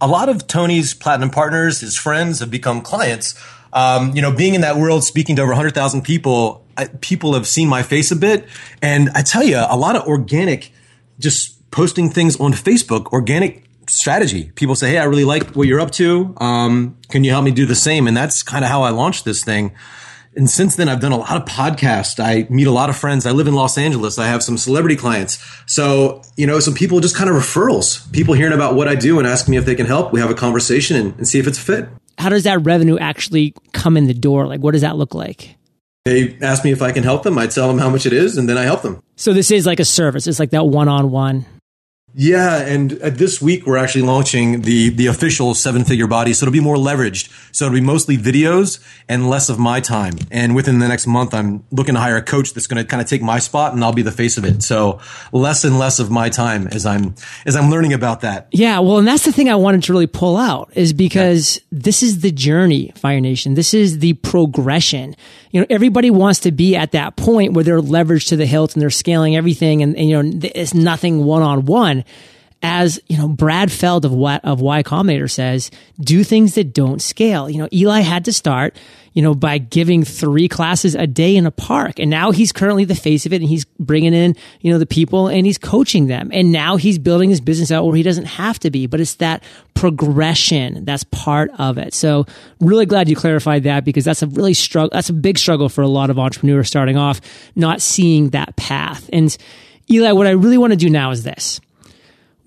A 0.00 0.06
lot 0.06 0.28
of 0.28 0.46
Tony's 0.46 0.94
platinum 0.94 1.30
partners, 1.30 1.80
his 1.80 1.96
friends 1.96 2.38
have 2.38 2.50
become 2.50 2.82
clients. 2.82 3.34
Um, 3.72 4.14
you 4.14 4.22
know, 4.22 4.32
being 4.32 4.54
in 4.54 4.62
that 4.62 4.76
world, 4.76 5.04
speaking 5.04 5.36
to 5.36 5.42
over 5.42 5.50
100,000 5.50 6.02
people, 6.02 6.64
I, 6.76 6.86
people 6.86 7.34
have 7.34 7.46
seen 7.46 7.68
my 7.68 7.82
face 7.82 8.10
a 8.10 8.16
bit. 8.16 8.46
And 8.82 9.10
I 9.14 9.22
tell 9.22 9.42
you, 9.42 9.56
a 9.56 9.76
lot 9.76 9.96
of 9.96 10.06
organic, 10.06 10.72
just 11.18 11.70
posting 11.70 12.10
things 12.10 12.38
on 12.40 12.52
Facebook, 12.52 13.12
organic 13.12 13.68
strategy. 13.88 14.52
People 14.54 14.74
say, 14.74 14.90
Hey, 14.90 14.98
I 14.98 15.04
really 15.04 15.24
like 15.24 15.54
what 15.54 15.66
you're 15.66 15.80
up 15.80 15.90
to. 15.92 16.34
Um, 16.38 16.96
can 17.10 17.24
you 17.24 17.30
help 17.30 17.44
me 17.44 17.50
do 17.50 17.66
the 17.66 17.74
same? 17.74 18.06
And 18.06 18.16
that's 18.16 18.42
kind 18.42 18.64
of 18.64 18.70
how 18.70 18.82
I 18.82 18.90
launched 18.90 19.24
this 19.24 19.44
thing. 19.44 19.74
And 20.36 20.48
since 20.48 20.76
then, 20.76 20.88
I've 20.88 21.00
done 21.00 21.10
a 21.10 21.16
lot 21.16 21.36
of 21.36 21.48
podcasts. 21.48 22.20
I 22.22 22.46
meet 22.48 22.68
a 22.68 22.70
lot 22.70 22.90
of 22.90 22.96
friends. 22.96 23.26
I 23.26 23.32
live 23.32 23.48
in 23.48 23.54
Los 23.54 23.76
Angeles. 23.76 24.18
I 24.18 24.26
have 24.26 24.42
some 24.42 24.56
celebrity 24.56 24.94
clients. 24.94 25.44
So, 25.66 26.22
you 26.36 26.46
know, 26.46 26.60
some 26.60 26.74
people 26.74 27.00
just 27.00 27.16
kind 27.16 27.28
of 27.28 27.34
referrals, 27.34 28.10
people 28.12 28.34
hearing 28.34 28.52
about 28.52 28.74
what 28.76 28.86
I 28.86 28.94
do 28.94 29.18
and 29.18 29.26
asking 29.26 29.52
me 29.52 29.56
if 29.56 29.64
they 29.64 29.74
can 29.74 29.86
help. 29.86 30.12
We 30.12 30.20
have 30.20 30.30
a 30.30 30.34
conversation 30.34 30.96
and, 30.96 31.16
and 31.16 31.26
see 31.26 31.40
if 31.40 31.48
it's 31.48 31.58
a 31.58 31.60
fit. 31.60 31.88
How 32.18 32.28
does 32.28 32.44
that 32.44 32.64
revenue 32.64 32.98
actually 32.98 33.54
come 33.72 33.96
in 33.96 34.06
the 34.06 34.14
door? 34.14 34.46
Like, 34.46 34.60
what 34.60 34.72
does 34.72 34.82
that 34.82 34.96
look 34.96 35.14
like? 35.14 35.54
They 36.04 36.36
ask 36.42 36.64
me 36.64 36.72
if 36.72 36.82
I 36.82 36.90
can 36.92 37.04
help 37.04 37.22
them. 37.22 37.38
I 37.38 37.46
tell 37.46 37.68
them 37.68 37.78
how 37.78 37.90
much 37.90 38.06
it 38.06 38.12
is, 38.12 38.36
and 38.36 38.48
then 38.48 38.58
I 38.58 38.64
help 38.64 38.82
them. 38.82 39.02
So 39.16 39.32
this 39.32 39.50
is 39.50 39.66
like 39.66 39.78
a 39.78 39.84
service. 39.84 40.26
It's 40.26 40.38
like 40.38 40.50
that 40.50 40.64
one-on-one. 40.64 41.46
Yeah, 42.20 42.62
and 42.62 43.00
uh, 43.00 43.10
this 43.10 43.40
week 43.40 43.64
we're 43.64 43.76
actually 43.76 44.02
launching 44.02 44.62
the 44.62 44.88
the 44.88 45.06
official 45.06 45.54
seven 45.54 45.84
figure 45.84 46.08
body, 46.08 46.32
so 46.32 46.44
it'll 46.44 46.52
be 46.52 46.58
more 46.58 46.74
leveraged. 46.74 47.30
So 47.54 47.66
it'll 47.66 47.76
be 47.76 47.80
mostly 47.80 48.16
videos 48.16 48.84
and 49.08 49.30
less 49.30 49.48
of 49.48 49.60
my 49.60 49.78
time. 49.78 50.14
And 50.32 50.56
within 50.56 50.80
the 50.80 50.88
next 50.88 51.06
month, 51.06 51.32
I'm 51.32 51.62
looking 51.70 51.94
to 51.94 52.00
hire 52.00 52.16
a 52.16 52.22
coach 52.22 52.54
that's 52.54 52.66
going 52.66 52.82
to 52.82 52.88
kind 52.88 53.00
of 53.00 53.08
take 53.08 53.22
my 53.22 53.38
spot, 53.38 53.72
and 53.72 53.84
I'll 53.84 53.92
be 53.92 54.02
the 54.02 54.10
face 54.10 54.36
of 54.36 54.44
it. 54.44 54.64
So 54.64 54.98
less 55.30 55.62
and 55.62 55.78
less 55.78 56.00
of 56.00 56.10
my 56.10 56.28
time 56.28 56.66
as 56.66 56.84
I'm 56.84 57.14
as 57.46 57.54
I'm 57.54 57.70
learning 57.70 57.92
about 57.92 58.22
that. 58.22 58.48
Yeah, 58.50 58.80
well, 58.80 58.98
and 58.98 59.06
that's 59.06 59.24
the 59.24 59.30
thing 59.30 59.48
I 59.48 59.54
wanted 59.54 59.84
to 59.84 59.92
really 59.92 60.08
pull 60.08 60.36
out 60.36 60.72
is 60.74 60.92
because 60.92 61.58
yeah. 61.58 61.62
this 61.70 62.02
is 62.02 62.18
the 62.18 62.32
journey, 62.32 62.92
Fire 62.96 63.20
Nation. 63.20 63.54
This 63.54 63.74
is 63.74 64.00
the 64.00 64.14
progression. 64.14 65.14
You 65.52 65.60
know, 65.60 65.66
everybody 65.70 66.10
wants 66.10 66.40
to 66.40 66.50
be 66.50 66.74
at 66.74 66.90
that 66.92 67.14
point 67.14 67.52
where 67.52 67.62
they're 67.62 67.80
leveraged 67.80 68.28
to 68.30 68.36
the 68.36 68.44
hilt 68.44 68.74
and 68.74 68.82
they're 68.82 68.90
scaling 68.90 69.36
everything, 69.36 69.84
and, 69.84 69.96
and 69.96 70.08
you 70.08 70.20
know, 70.20 70.40
it's 70.52 70.74
nothing 70.74 71.24
one 71.24 71.42
on 71.42 71.64
one 71.64 72.04
as 72.62 73.00
you 73.06 73.16
know, 73.16 73.28
Brad 73.28 73.70
Feld 73.70 74.04
of 74.04 74.12
what 74.12 74.44
of 74.44 74.60
Y 74.60 74.82
Combinator 74.82 75.30
says, 75.30 75.70
do 76.00 76.24
things 76.24 76.54
that 76.54 76.74
don't 76.74 77.00
scale. 77.00 77.48
You 77.48 77.58
know, 77.58 77.68
Eli 77.72 78.00
had 78.00 78.24
to 78.24 78.32
start, 78.32 78.76
you 79.12 79.22
know, 79.22 79.32
by 79.32 79.58
giving 79.58 80.02
three 80.02 80.48
classes 80.48 80.96
a 80.96 81.06
day 81.06 81.36
in 81.36 81.46
a 81.46 81.52
park, 81.52 82.00
and 82.00 82.10
now 82.10 82.32
he's 82.32 82.50
currently 82.50 82.84
the 82.84 82.96
face 82.96 83.26
of 83.26 83.32
it, 83.32 83.40
and 83.40 83.48
he's 83.48 83.64
bringing 83.78 84.12
in, 84.12 84.34
you 84.60 84.72
know, 84.72 84.78
the 84.78 84.86
people 84.86 85.28
and 85.28 85.46
he's 85.46 85.58
coaching 85.58 86.08
them, 86.08 86.30
and 86.32 86.50
now 86.50 86.76
he's 86.76 86.98
building 86.98 87.30
his 87.30 87.40
business 87.40 87.70
out 87.70 87.84
where 87.86 87.94
he 87.94 88.02
doesn't 88.02 88.24
have 88.24 88.58
to 88.60 88.70
be, 88.70 88.86
but 88.86 89.00
it's 89.00 89.14
that 89.16 89.44
progression 89.74 90.84
that's 90.84 91.04
part 91.04 91.52
of 91.58 91.78
it. 91.78 91.94
So, 91.94 92.26
really 92.60 92.86
glad 92.86 93.08
you 93.08 93.14
clarified 93.14 93.62
that 93.64 93.84
because 93.84 94.04
that's 94.04 94.22
a 94.22 94.26
really 94.26 94.54
struggle. 94.54 94.90
That's 94.92 95.10
a 95.10 95.14
big 95.14 95.38
struggle 95.38 95.68
for 95.68 95.82
a 95.82 95.88
lot 95.88 96.10
of 96.10 96.18
entrepreneurs 96.18 96.66
starting 96.66 96.96
off, 96.96 97.20
not 97.54 97.80
seeing 97.80 98.30
that 98.30 98.56
path. 98.56 99.08
And 99.12 99.36
Eli, 99.88 100.10
what 100.12 100.26
I 100.26 100.30
really 100.30 100.58
want 100.58 100.72
to 100.72 100.76
do 100.76 100.90
now 100.90 101.12
is 101.12 101.22
this 101.22 101.60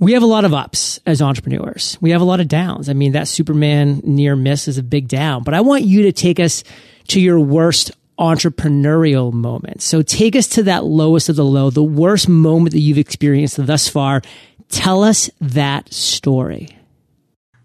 we 0.01 0.13
have 0.13 0.23
a 0.23 0.27
lot 0.27 0.45
of 0.45 0.53
ups 0.53 0.99
as 1.05 1.21
entrepreneurs. 1.21 1.95
We 2.01 2.09
have 2.09 2.21
a 2.21 2.25
lot 2.25 2.39
of 2.39 2.47
downs. 2.47 2.89
I 2.89 2.93
mean, 2.93 3.11
that 3.11 3.27
Superman 3.27 4.01
near 4.03 4.35
miss 4.35 4.67
is 4.67 4.79
a 4.79 4.83
big 4.83 5.07
down, 5.07 5.43
but 5.43 5.53
I 5.53 5.61
want 5.61 5.83
you 5.83 6.01
to 6.03 6.11
take 6.11 6.39
us 6.39 6.63
to 7.09 7.21
your 7.21 7.39
worst 7.39 7.91
entrepreneurial 8.17 9.31
moment. 9.31 9.83
So 9.83 10.01
take 10.01 10.35
us 10.35 10.47
to 10.49 10.63
that 10.63 10.83
lowest 10.83 11.29
of 11.29 11.35
the 11.35 11.45
low, 11.45 11.69
the 11.69 11.83
worst 11.83 12.27
moment 12.27 12.73
that 12.73 12.79
you've 12.79 12.97
experienced 12.97 13.63
thus 13.63 13.87
far. 13.87 14.23
Tell 14.69 15.03
us 15.03 15.29
that 15.39 15.93
story. 15.93 16.69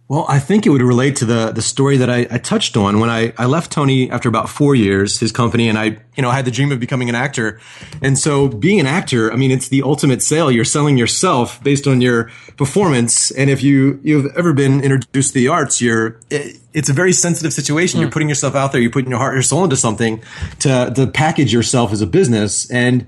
Well, 0.08 0.24
I 0.28 0.38
think 0.38 0.66
it 0.66 0.70
would 0.70 0.82
relate 0.82 1.16
to 1.16 1.24
the 1.24 1.50
the 1.50 1.62
story 1.62 1.96
that 1.96 2.08
I, 2.08 2.28
I, 2.30 2.38
touched 2.38 2.76
on 2.76 3.00
when 3.00 3.10
I, 3.10 3.32
I 3.38 3.46
left 3.46 3.72
Tony 3.72 4.08
after 4.08 4.28
about 4.28 4.48
four 4.48 4.76
years, 4.76 5.18
his 5.18 5.32
company, 5.32 5.68
and 5.68 5.76
I, 5.76 5.98
you 6.14 6.22
know, 6.22 6.30
I 6.30 6.34
had 6.34 6.44
the 6.44 6.52
dream 6.52 6.70
of 6.70 6.78
becoming 6.78 7.08
an 7.08 7.16
actor. 7.16 7.60
And 8.00 8.16
so 8.16 8.46
being 8.46 8.78
an 8.78 8.86
actor, 8.86 9.32
I 9.32 9.36
mean, 9.36 9.50
it's 9.50 9.68
the 9.68 9.82
ultimate 9.82 10.22
sale. 10.22 10.48
You're 10.48 10.64
selling 10.64 10.96
yourself 10.96 11.60
based 11.64 11.88
on 11.88 12.00
your 12.00 12.30
performance. 12.56 13.32
And 13.32 13.50
if 13.50 13.64
you, 13.64 13.98
you've 14.04 14.32
ever 14.36 14.52
been 14.52 14.80
introduced 14.80 15.32
to 15.32 15.40
the 15.40 15.48
arts, 15.48 15.80
you're, 15.80 16.20
it, 16.30 16.56
it's 16.72 16.88
a 16.88 16.92
very 16.92 17.12
sensitive 17.12 17.52
situation. 17.52 17.98
Mm. 17.98 18.02
You're 18.02 18.10
putting 18.12 18.28
yourself 18.28 18.54
out 18.54 18.70
there. 18.70 18.80
You're 18.80 18.92
putting 18.92 19.10
your 19.10 19.18
heart, 19.18 19.32
and 19.32 19.38
your 19.38 19.42
soul 19.42 19.64
into 19.64 19.76
something 19.76 20.22
to, 20.60 20.92
to 20.94 21.08
package 21.08 21.52
yourself 21.52 21.92
as 21.92 22.00
a 22.00 22.06
business. 22.06 22.70
And 22.70 23.06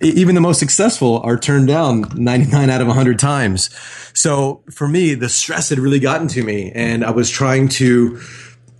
even 0.00 0.34
the 0.34 0.40
most 0.40 0.58
successful 0.58 1.20
are 1.20 1.36
turned 1.36 1.68
down 1.68 2.04
99 2.14 2.70
out 2.70 2.80
of 2.80 2.86
100 2.86 3.18
times. 3.18 3.70
So 4.14 4.62
for 4.70 4.86
me, 4.86 5.14
the 5.14 5.28
stress 5.28 5.70
had 5.70 5.78
really 5.78 5.98
gotten 5.98 6.28
to 6.28 6.42
me 6.42 6.70
and 6.74 7.04
I 7.04 7.10
was 7.10 7.30
trying 7.30 7.68
to 7.68 8.20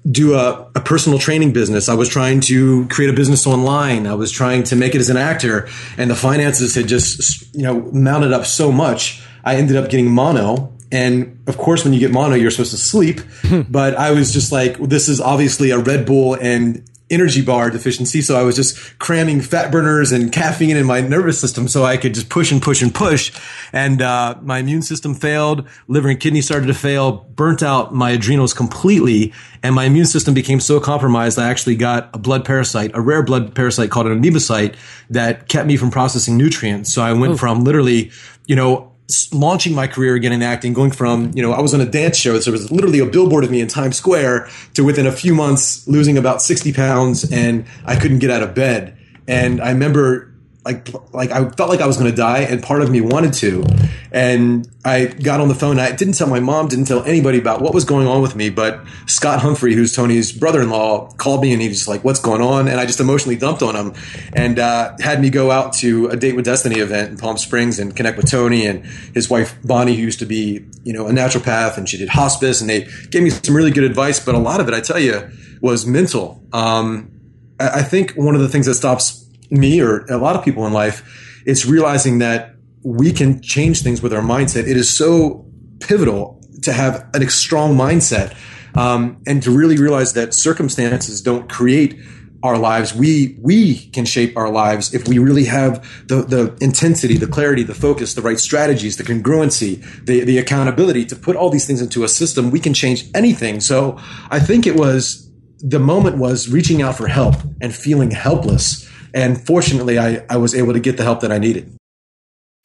do 0.08 0.34
a, 0.34 0.70
a, 0.74 0.80
personal 0.80 1.18
training 1.18 1.52
business. 1.52 1.88
I 1.88 1.94
was 1.94 2.08
trying 2.08 2.40
to 2.42 2.86
create 2.88 3.10
a 3.10 3.12
business 3.12 3.46
online. 3.46 4.06
I 4.06 4.14
was 4.14 4.30
trying 4.30 4.62
to 4.64 4.76
make 4.76 4.94
it 4.94 5.00
as 5.00 5.10
an 5.10 5.16
actor 5.16 5.68
and 5.98 6.10
the 6.10 6.14
finances 6.14 6.74
had 6.76 6.86
just, 6.86 7.54
you 7.54 7.62
know, 7.62 7.80
mounted 7.92 8.32
up 8.32 8.46
so 8.46 8.72
much. 8.72 9.22
I 9.44 9.56
ended 9.56 9.76
up 9.76 9.90
getting 9.90 10.10
mono. 10.10 10.72
And 10.90 11.38
of 11.46 11.58
course, 11.58 11.84
when 11.84 11.92
you 11.92 12.00
get 12.00 12.10
mono, 12.10 12.36
you're 12.36 12.50
supposed 12.50 12.70
to 12.70 12.78
sleep. 12.78 13.20
Hmm. 13.42 13.62
but 13.68 13.96
I 13.96 14.12
was 14.12 14.32
just 14.32 14.52
like, 14.52 14.78
this 14.78 15.08
is 15.08 15.20
obviously 15.20 15.70
a 15.70 15.78
Red 15.78 16.06
Bull 16.06 16.34
and 16.34 16.87
energy 17.10 17.42
bar 17.42 17.70
deficiency. 17.70 18.20
So 18.20 18.38
I 18.38 18.42
was 18.42 18.56
just 18.56 18.98
cramming 18.98 19.40
fat 19.40 19.70
burners 19.70 20.12
and 20.12 20.32
caffeine 20.32 20.76
in 20.76 20.86
my 20.86 21.00
nervous 21.00 21.40
system 21.40 21.68
so 21.68 21.84
I 21.84 21.96
could 21.96 22.14
just 22.14 22.28
push 22.28 22.52
and 22.52 22.60
push 22.60 22.82
and 22.82 22.94
push. 22.94 23.32
And, 23.72 24.02
uh, 24.02 24.36
my 24.42 24.58
immune 24.58 24.82
system 24.82 25.14
failed. 25.14 25.66
Liver 25.86 26.08
and 26.08 26.20
kidney 26.20 26.40
started 26.40 26.66
to 26.66 26.74
fail, 26.74 27.26
burnt 27.34 27.62
out 27.62 27.94
my 27.94 28.10
adrenals 28.10 28.52
completely. 28.52 29.32
And 29.62 29.74
my 29.74 29.84
immune 29.84 30.06
system 30.06 30.34
became 30.34 30.60
so 30.60 30.80
compromised. 30.80 31.38
I 31.38 31.48
actually 31.48 31.76
got 31.76 32.10
a 32.14 32.18
blood 32.18 32.44
parasite, 32.44 32.90
a 32.94 33.00
rare 33.00 33.22
blood 33.22 33.54
parasite 33.54 33.90
called 33.90 34.06
an 34.06 34.22
amoebocyte 34.22 34.76
that 35.10 35.48
kept 35.48 35.66
me 35.66 35.76
from 35.76 35.90
processing 35.90 36.36
nutrients. 36.36 36.92
So 36.92 37.02
I 37.02 37.12
went 37.12 37.38
from 37.38 37.64
literally, 37.64 38.10
you 38.46 38.54
know, 38.56 38.92
launching 39.32 39.74
my 39.74 39.86
career 39.86 40.14
again 40.14 40.32
in 40.32 40.42
acting, 40.42 40.72
going 40.72 40.90
from, 40.90 41.32
you 41.34 41.42
know, 41.42 41.52
I 41.52 41.60
was 41.60 41.72
on 41.72 41.80
a 41.80 41.86
dance 41.86 42.16
show. 42.16 42.38
So 42.40 42.50
it 42.50 42.52
was 42.52 42.70
literally 42.70 42.98
a 42.98 43.06
billboard 43.06 43.44
of 43.44 43.50
me 43.50 43.60
in 43.60 43.68
Times 43.68 43.96
Square 43.96 44.50
to 44.74 44.84
within 44.84 45.06
a 45.06 45.12
few 45.12 45.34
months 45.34 45.86
losing 45.88 46.18
about 46.18 46.42
60 46.42 46.72
pounds 46.72 47.30
and 47.32 47.66
I 47.84 47.96
couldn't 47.96 48.18
get 48.18 48.30
out 48.30 48.42
of 48.42 48.54
bed. 48.54 48.96
And 49.26 49.60
I 49.60 49.70
remember 49.70 50.32
like 50.64 50.88
like 51.14 51.30
I 51.30 51.48
felt 51.50 51.70
like 51.70 51.80
I 51.80 51.86
was 51.86 51.96
going 51.96 52.10
to 52.10 52.16
die, 52.16 52.40
and 52.40 52.62
part 52.62 52.82
of 52.82 52.90
me 52.90 53.00
wanted 53.00 53.32
to. 53.34 53.64
And 54.10 54.68
I 54.84 55.06
got 55.06 55.40
on 55.40 55.48
the 55.48 55.54
phone. 55.54 55.78
I 55.78 55.92
didn't 55.92 56.14
tell 56.14 56.26
my 56.26 56.40
mom, 56.40 56.68
didn't 56.68 56.86
tell 56.86 57.02
anybody 57.04 57.38
about 57.38 57.62
what 57.62 57.74
was 57.74 57.84
going 57.84 58.06
on 58.06 58.22
with 58.22 58.34
me. 58.34 58.50
But 58.50 58.80
Scott 59.06 59.40
Humphrey, 59.40 59.74
who's 59.74 59.94
Tony's 59.94 60.32
brother-in-law, 60.32 61.12
called 61.12 61.42
me 61.42 61.52
and 61.52 61.62
he 61.62 61.68
was 61.68 61.86
like, 61.86 62.04
"What's 62.04 62.20
going 62.20 62.42
on?" 62.42 62.68
And 62.68 62.80
I 62.80 62.86
just 62.86 63.00
emotionally 63.00 63.36
dumped 63.36 63.62
on 63.62 63.76
him, 63.76 63.94
and 64.32 64.58
uh, 64.58 64.96
had 65.00 65.20
me 65.20 65.30
go 65.30 65.50
out 65.50 65.72
to 65.74 66.08
a 66.08 66.16
Date 66.16 66.34
with 66.34 66.44
Destiny 66.44 66.80
event 66.80 67.10
in 67.10 67.16
Palm 67.16 67.38
Springs 67.38 67.78
and 67.78 67.94
connect 67.94 68.16
with 68.16 68.30
Tony 68.30 68.66
and 68.66 68.84
his 69.14 69.30
wife 69.30 69.56
Bonnie, 69.64 69.94
who 69.94 70.02
used 70.02 70.18
to 70.18 70.26
be 70.26 70.64
you 70.82 70.92
know 70.92 71.06
a 71.06 71.12
naturopath, 71.12 71.78
and 71.78 71.88
she 71.88 71.96
did 71.96 72.08
hospice, 72.08 72.60
and 72.60 72.68
they 72.68 72.88
gave 73.10 73.22
me 73.22 73.30
some 73.30 73.56
really 73.56 73.70
good 73.70 73.84
advice. 73.84 74.18
But 74.18 74.34
a 74.34 74.38
lot 74.38 74.60
of 74.60 74.68
it, 74.68 74.74
I 74.74 74.80
tell 74.80 74.98
you, 74.98 75.30
was 75.60 75.86
mental. 75.86 76.42
Um, 76.52 77.12
I 77.60 77.82
think 77.82 78.12
one 78.12 78.34
of 78.34 78.40
the 78.40 78.48
things 78.48 78.66
that 78.66 78.74
stops 78.74 79.27
me 79.50 79.80
or 79.80 80.04
a 80.06 80.18
lot 80.18 80.36
of 80.36 80.44
people 80.44 80.66
in 80.66 80.72
life, 80.72 81.42
it's 81.46 81.64
realizing 81.64 82.18
that 82.18 82.54
we 82.82 83.12
can 83.12 83.40
change 83.42 83.82
things 83.82 84.02
with 84.02 84.12
our 84.12 84.22
mindset. 84.22 84.68
It 84.68 84.76
is 84.76 84.94
so 84.94 85.46
pivotal 85.80 86.40
to 86.62 86.72
have 86.72 87.08
a 87.14 87.28
strong 87.28 87.76
mindset 87.76 88.36
um, 88.74 89.22
and 89.26 89.42
to 89.42 89.50
really 89.50 89.76
realize 89.76 90.12
that 90.14 90.34
circumstances 90.34 91.20
don't 91.20 91.48
create 91.48 91.98
our 92.42 92.56
lives. 92.56 92.94
We 92.94 93.36
we 93.40 93.88
can 93.88 94.04
shape 94.04 94.36
our 94.36 94.50
lives 94.50 94.94
if 94.94 95.08
we 95.08 95.18
really 95.18 95.46
have 95.46 95.84
the 96.06 96.22
the 96.22 96.56
intensity, 96.60 97.16
the 97.16 97.26
clarity, 97.26 97.64
the 97.64 97.74
focus, 97.74 98.14
the 98.14 98.22
right 98.22 98.38
strategies, 98.38 98.96
the 98.96 99.02
congruency, 99.02 99.82
the 100.04 100.24
the 100.24 100.38
accountability 100.38 101.04
to 101.06 101.16
put 101.16 101.34
all 101.34 101.50
these 101.50 101.66
things 101.66 101.82
into 101.82 102.04
a 102.04 102.08
system. 102.08 102.50
We 102.50 102.60
can 102.60 102.74
change 102.74 103.06
anything. 103.14 103.60
So 103.60 103.98
I 104.30 104.38
think 104.38 104.66
it 104.66 104.76
was 104.76 105.28
the 105.58 105.80
moment 105.80 106.18
was 106.18 106.48
reaching 106.48 106.80
out 106.80 106.96
for 106.96 107.08
help 107.08 107.34
and 107.60 107.74
feeling 107.74 108.12
helpless 108.12 108.87
and 109.14 109.40
fortunately, 109.40 109.98
I, 109.98 110.24
I 110.28 110.36
was 110.36 110.54
able 110.54 110.72
to 110.72 110.80
get 110.80 110.96
the 110.96 111.04
help 111.04 111.20
that 111.20 111.32
I 111.32 111.38
needed. 111.38 111.78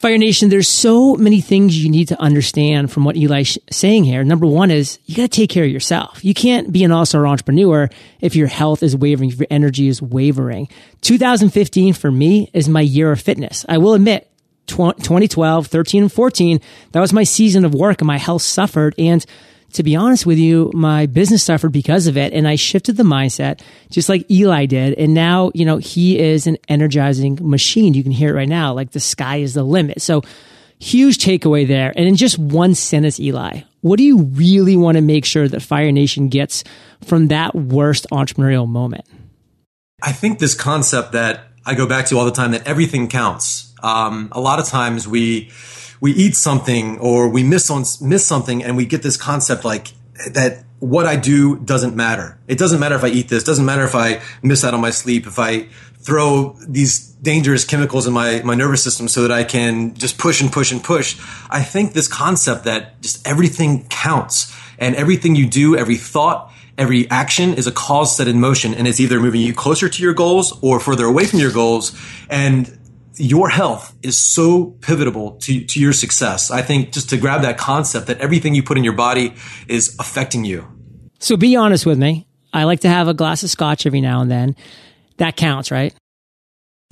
Fire 0.04 0.18
Nation, 0.18 0.50
there's 0.50 0.68
so 0.68 1.16
many 1.16 1.40
things 1.40 1.82
you 1.82 1.90
need 1.90 2.10
to 2.10 2.22
understand 2.22 2.92
from 2.92 3.06
what 3.06 3.16
Eli's 3.16 3.58
saying 3.72 4.04
here. 4.04 4.22
Number 4.26 4.46
one 4.46 4.70
is 4.70 5.00
you 5.06 5.16
got 5.16 5.24
to 5.24 5.28
take 5.30 5.50
care 5.50 5.64
of 5.64 5.70
yourself. 5.70 6.26
You 6.26 6.34
can't 6.34 6.74
be 6.74 6.84
an 6.84 6.92
all-star 6.92 7.26
entrepreneur 7.26 7.90
if 8.20 8.36
your 8.36 8.48
health 8.48 8.84
is 8.84 8.98
wavering, 8.98 9.30
if 9.30 9.40
your 9.40 9.48
energy 9.50 9.88
is 9.88 10.02
wavering. 10.02 10.68
2015 11.02 11.94
for 11.94 12.12
me 12.12 12.50
is 12.54 12.68
my 12.68 12.82
year 12.82 13.14
of 13.14 13.22
fitness. 13.22 13.66
I 13.70 13.78
will 13.78 13.94
admit, 13.94 14.30
2012, 14.68 15.68
13, 15.68 16.04
and 16.04 16.12
14, 16.12 16.60
that 16.92 17.00
was 17.00 17.14
my 17.14 17.24
season 17.24 17.64
of 17.64 17.74
work 17.74 18.02
and 18.02 18.08
my 18.08 18.18
health 18.18 18.42
suffered. 18.42 18.94
And 18.98 19.26
to 19.74 19.84
be 19.84 19.96
honest 19.96 20.26
with 20.26 20.38
you, 20.38 20.72
my 20.74 21.06
business 21.06 21.44
suffered 21.44 21.72
because 21.72 22.08
of 22.08 22.18
it. 22.18 22.34
And 22.34 22.48
I 22.48 22.56
shifted 22.56 22.98
the 22.98 23.04
mindset 23.04 23.62
just 23.90 24.10
like 24.10 24.30
Eli 24.30 24.66
did. 24.66 24.94
And 24.94 25.14
now, 25.14 25.52
you 25.54 25.66
know, 25.66 25.78
he 25.78 26.20
is 26.20 26.48
an 26.48 26.58
energizing 26.68 27.40
machine. 27.42 27.94
You 27.94 28.04
can 28.04 28.12
hear 28.12 28.30
it 28.30 28.34
right 28.34 28.48
now. 28.48 28.74
Like 28.74 28.92
the 28.92 29.00
sky 29.00 29.38
is 29.38 29.54
the 29.54 29.64
limit. 29.64 30.02
So 30.02 30.22
huge 30.80 31.18
takeaway 31.18 31.68
there. 31.68 31.94
And 31.96 32.08
in 32.08 32.16
just 32.16 32.38
one 32.38 32.76
sentence, 32.76 33.20
Eli, 33.20 33.62
what 33.82 33.98
do 33.98 34.04
you 34.04 34.24
really 34.24 34.78
want 34.78 34.96
to 34.98 35.02
make 35.02 35.26
sure 35.26 35.48
that 35.48 35.62
Fire 35.62 35.92
Nation 35.92 36.30
gets 36.30 36.64
from 37.06 37.28
that 37.28 37.56
worst 37.56 38.08
entrepreneurial 38.12 38.68
moment? 38.68 39.06
I 40.02 40.12
think 40.12 40.40
this 40.40 40.56
concept 40.56 41.14
that 41.14 41.48
I 41.66 41.76
go 41.76 41.88
back 41.88 42.08
to 42.08 42.18
all 42.18 42.26
the 42.26 42.32
time 42.32 42.52
that 42.52 42.68
everything 42.68 43.08
counts. 43.08 43.74
Um, 43.82 44.30
a 44.32 44.40
lot 44.40 44.60
of 44.60 44.66
times 44.66 45.08
we, 45.08 45.50
we 46.02 46.12
eat 46.12 46.36
something 46.36 47.00
or 47.00 47.30
we 47.30 47.44
miss 47.44 47.70
on 47.70 47.84
miss 48.02 48.26
something 48.26 48.64
and 48.64 48.78
we 48.78 48.86
get 48.86 49.04
this 49.04 49.18
concept 49.18 49.66
like 49.66 49.90
that 50.32 50.64
what 50.80 51.06
I 51.06 51.16
do 51.16 51.58
doesn't 51.58 51.96
matter. 51.96 52.38
It 52.48 52.58
doesn't 52.58 52.80
matter 52.80 52.96
if 52.96 53.04
I 53.06 53.08
eat 53.08 53.30
this, 53.30 53.44
doesn't 53.44 53.66
matter 53.66 53.84
if 53.84 53.96
I 53.96 54.22
miss 54.42 54.66
out 54.66 54.74
on 54.74 54.82
my 54.82 54.90
sleep, 54.90 55.26
if 55.26 55.40
I 55.40 55.70
throw 56.04 56.58
these 56.68 57.08
dangerous 57.22 57.64
chemicals 57.64 58.06
in 58.06 58.14
my, 58.14 58.42
my 58.44 58.54
nervous 58.54 58.84
system 58.84 59.08
so 59.08 59.22
that 59.22 59.32
I 59.32 59.46
can 59.46 59.94
just 59.94 60.18
push 60.18 60.42
and 60.42 60.52
push 60.52 60.74
and 60.74 60.84
push. 60.84 61.18
I 61.50 61.64
think 61.64 61.94
this 61.94 62.10
concept 62.10 62.66
that 62.66 63.02
just 63.02 63.26
everything 63.26 63.88
counts 63.88 64.54
and 64.78 64.96
everything 64.96 65.36
you 65.36 65.48
do, 65.48 65.78
every 65.78 65.96
thought, 65.96 66.52
every 66.78 67.10
action 67.10 67.54
is 67.54 67.66
a 67.66 67.72
cause 67.72 68.18
set 68.18 68.28
in 68.28 68.42
motion 68.42 68.74
and 68.74 68.86
it's 68.86 69.00
either 69.00 69.22
moving 69.22 69.40
you 69.40 69.54
closer 69.54 69.88
to 69.88 70.04
your 70.04 70.14
goals 70.14 70.60
or 70.62 70.82
further 70.82 71.06
away 71.06 71.26
from 71.26 71.40
your 71.40 71.54
goals. 71.54 71.98
And 72.30 72.78
your 73.16 73.50
health 73.50 73.96
is 74.02 74.18
so 74.18 74.66
pivotal 74.82 75.34
to, 75.38 75.64
to 75.66 75.80
your 75.80 75.94
success. 75.94 76.52
I 76.52 76.62
think 76.62 76.92
just 76.92 77.10
to 77.10 77.18
grab 77.18 77.42
that 77.44 77.58
concept 77.58 78.08
that 78.08 78.20
everything 78.20 78.56
you 78.56 78.64
put 78.64 78.78
in 78.78 78.84
your 78.84 78.94
body 78.94 79.36
is 79.68 79.96
affecting 80.00 80.46
you. 80.46 80.68
So 81.20 81.38
be 81.38 81.56
honest 81.56 81.86
with 81.86 81.98
me. 81.98 82.28
I 82.52 82.66
like 82.66 82.82
to 82.82 82.90
have 82.90 83.08
a 83.08 83.14
glass 83.14 83.44
of 83.44 83.50
scotch 83.50 83.86
every 83.86 84.02
now 84.02 84.22
and 84.22 84.30
then. 84.30 84.56
That 85.18 85.36
counts, 85.36 85.72
right? 85.72 85.94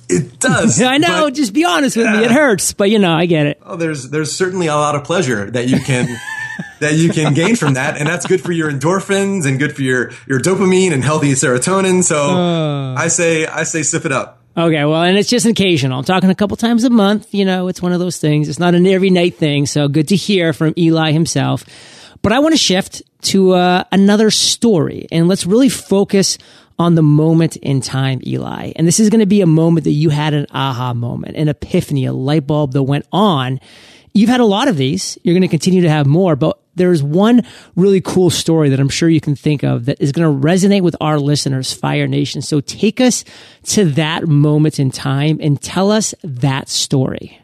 It 0.08 0.38
does. 0.38 0.80
I 0.82 0.98
know. 0.98 1.26
But, 1.26 1.34
just 1.34 1.52
be 1.52 1.64
honest 1.64 1.96
with 1.96 2.06
me. 2.06 2.24
It 2.24 2.30
hurts, 2.30 2.72
but 2.72 2.90
you 2.90 2.98
know, 2.98 3.12
I 3.12 3.26
get 3.26 3.46
it. 3.46 3.60
Oh, 3.64 3.76
there's 3.76 4.10
there's 4.10 4.36
certainly 4.36 4.66
a 4.66 4.74
lot 4.74 4.94
of 4.94 5.04
pleasure 5.04 5.50
that 5.50 5.68
you 5.68 5.80
can 5.80 6.08
that 6.80 6.94
you 6.94 7.10
can 7.10 7.34
gain 7.34 7.56
from 7.56 7.74
that, 7.74 7.96
and 7.96 8.08
that's 8.08 8.26
good 8.26 8.40
for 8.40 8.52
your 8.52 8.70
endorphins 8.70 9.46
and 9.46 9.58
good 9.58 9.74
for 9.74 9.82
your 9.82 10.10
your 10.26 10.40
dopamine 10.40 10.92
and 10.92 11.04
healthy 11.04 11.32
serotonin. 11.32 12.02
So 12.02 12.16
uh. 12.16 12.94
I 12.94 13.08
say 13.08 13.46
I 13.46 13.62
say 13.62 13.82
sip 13.82 14.04
it 14.04 14.12
up. 14.12 14.41
Okay, 14.54 14.84
well, 14.84 15.02
and 15.02 15.16
it's 15.16 15.30
just 15.30 15.46
occasional. 15.46 15.98
I'm 15.98 16.04
talking 16.04 16.28
a 16.28 16.34
couple 16.34 16.58
times 16.58 16.84
a 16.84 16.90
month. 16.90 17.32
You 17.34 17.46
know, 17.46 17.68
it's 17.68 17.80
one 17.80 17.94
of 17.94 18.00
those 18.00 18.18
things. 18.18 18.50
It's 18.50 18.58
not 18.58 18.74
an 18.74 18.86
every 18.86 19.08
night 19.08 19.36
thing. 19.36 19.64
So 19.64 19.88
good 19.88 20.08
to 20.08 20.16
hear 20.16 20.52
from 20.52 20.74
Eli 20.76 21.12
himself. 21.12 21.64
But 22.20 22.32
I 22.32 22.38
want 22.40 22.52
to 22.52 22.58
shift 22.58 23.02
to 23.22 23.52
uh, 23.52 23.84
another 23.90 24.30
story 24.30 25.06
and 25.10 25.26
let's 25.26 25.46
really 25.46 25.70
focus 25.70 26.36
on 26.78 26.94
the 26.94 27.02
moment 27.02 27.56
in 27.56 27.80
time, 27.80 28.20
Eli. 28.26 28.72
And 28.76 28.86
this 28.86 29.00
is 29.00 29.08
going 29.08 29.20
to 29.20 29.26
be 29.26 29.40
a 29.40 29.46
moment 29.46 29.84
that 29.84 29.92
you 29.92 30.10
had 30.10 30.34
an 30.34 30.46
aha 30.52 30.92
moment, 30.92 31.36
an 31.36 31.48
epiphany, 31.48 32.04
a 32.04 32.12
light 32.12 32.46
bulb 32.46 32.72
that 32.72 32.82
went 32.82 33.06
on. 33.10 33.58
You've 34.12 34.28
had 34.28 34.40
a 34.40 34.44
lot 34.44 34.68
of 34.68 34.76
these. 34.76 35.18
You're 35.22 35.34
going 35.34 35.42
to 35.42 35.48
continue 35.48 35.82
to 35.82 35.88
have 35.88 36.06
more, 36.06 36.36
but 36.36 36.58
there's 36.74 37.02
one 37.02 37.42
really 37.76 38.00
cool 38.00 38.30
story 38.30 38.70
that 38.70 38.80
I'm 38.80 38.88
sure 38.88 39.08
you 39.08 39.20
can 39.20 39.36
think 39.36 39.62
of 39.62 39.86
that 39.86 40.00
is 40.00 40.12
going 40.12 40.40
to 40.40 40.46
resonate 40.46 40.82
with 40.82 40.96
our 41.00 41.18
listeners, 41.18 41.72
Fire 41.72 42.06
Nation. 42.06 42.42
So 42.42 42.60
take 42.60 43.00
us 43.00 43.24
to 43.64 43.84
that 43.92 44.26
moment 44.26 44.78
in 44.78 44.90
time 44.90 45.38
and 45.40 45.60
tell 45.60 45.90
us 45.90 46.14
that 46.22 46.68
story. 46.68 47.38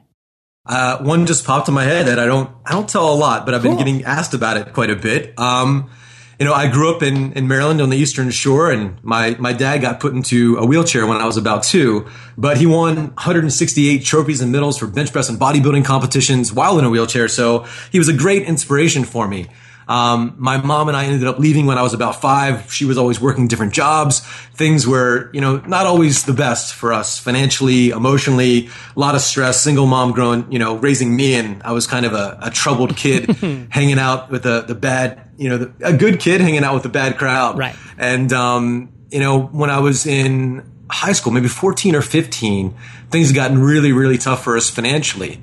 Uh, 0.67 0.99
one 0.99 1.25
just 1.25 1.47
popped 1.47 1.69
in 1.69 1.75
my 1.75 1.85
head 1.85 2.07
that 2.07 2.19
I 2.19 2.27
don't, 2.27 2.51
I 2.67 2.73
don't 2.73 2.89
tell 2.89 3.11
a 3.11 3.17
lot, 3.17 3.47
but 3.47 3.55
I've 3.55 3.63
been 3.63 3.79
getting 3.79 4.05
asked 4.05 4.35
about 4.35 4.59
it 4.59 4.75
quite 4.75 4.91
a 4.91 4.97
bit. 4.97 5.39
Um, 5.39 5.91
you 6.39 6.47
know, 6.47 6.55
I 6.55 6.69
grew 6.69 6.95
up 6.95 7.03
in, 7.03 7.33
in 7.33 7.49
Maryland 7.49 7.81
on 7.81 7.91
the 7.91 7.97
Eastern 7.97 8.31
Shore, 8.31 8.71
and 8.71 9.03
my, 9.03 9.35
my 9.41 9.53
dad 9.53 9.79
got 9.79 9.99
put 9.99 10.13
into 10.15 10.57
a 10.59 10.65
wheelchair 10.65 11.05
when 11.05 11.17
I 11.17 11.27
was 11.27 11.37
about 11.37 11.65
two, 11.65 12.07
but 12.37 12.59
he 12.59 12.67
won 12.67 12.97
168 12.97 14.05
trophies 14.05 14.41
and 14.41 14.53
medals 14.53 14.79
for 14.79 14.87
bench 14.87 15.11
press 15.11 15.29
and 15.29 15.39
bodybuilding 15.39 15.85
competitions 15.85 16.53
while 16.53 16.79
in 16.79 16.85
a 16.85 16.91
wheelchair. 16.91 17.27
So 17.27 17.67
he 17.91 17.99
was 17.99 18.09
a 18.09 18.13
great 18.13 18.45
inspiration 18.45 19.05
for 19.05 19.27
me. 19.27 19.49
Um, 19.89 20.35
my 20.37 20.59
mom 20.59 20.89
and 20.89 20.97
I 20.97 21.07
ended 21.07 21.27
up 21.27 21.39
leaving 21.39 21.65
when 21.65 21.79
I 21.79 21.83
was 21.83 21.95
about 21.95 22.21
five. 22.21 22.73
She 22.73 22.85
was 22.85 22.99
always 22.99 23.19
working 23.19 23.49
different 23.49 23.73
jobs. 23.73 24.21
Things 24.55 24.87
were, 24.87 25.31
you 25.33 25.41
know, 25.41 25.57
not 25.57 25.87
always 25.87 26.25
the 26.25 26.35
best 26.35 26.75
for 26.75 26.93
us 26.93 27.19
financially, 27.19 27.89
emotionally, 27.89 28.67
a 28.67 29.01
lot 29.01 29.15
of 29.15 29.23
stress, 29.23 29.61
single 29.61 29.87
mom 29.87 30.13
growing, 30.13 30.51
you 30.53 30.59
know, 30.59 30.77
raising 30.77 31.17
me. 31.17 31.35
And 31.35 31.63
I 31.63 31.73
was 31.73 31.87
kind 31.87 32.05
of 32.05 32.13
a, 32.13 32.39
a 32.43 32.51
troubled 32.51 32.97
kid 32.97 33.31
hanging 33.71 33.99
out 33.99 34.31
with 34.31 34.43
the, 34.43 34.61
the 34.61 34.75
bad, 34.75 35.31
you 35.39 35.49
know, 35.49 35.59
the, 35.59 35.73
a 35.87 35.97
good 35.97 36.21
kid 36.21 36.43
hanging 36.43 36.65
out 36.65 36.75
with 36.75 36.83
the 36.83 36.91
bad 36.91 37.17
crowd. 37.17 37.57
Right. 37.57 37.75
And, 37.97 38.31
um, 38.33 38.93
you 39.11 39.21
know, 39.21 39.41
when 39.41 39.71
I 39.71 39.79
was 39.79 40.07
in 40.07 40.71
high 40.91 41.13
school, 41.13 41.33
maybe 41.33 41.49
14 41.49 41.95
or 41.95 42.03
15, 42.03 42.75
things 43.11 43.29
had 43.29 43.37
gotten 43.37 43.59
really, 43.59 43.93
really 43.93 44.19
tough 44.19 44.45
for 44.45 44.57
us 44.59 44.69
financially 44.69 45.41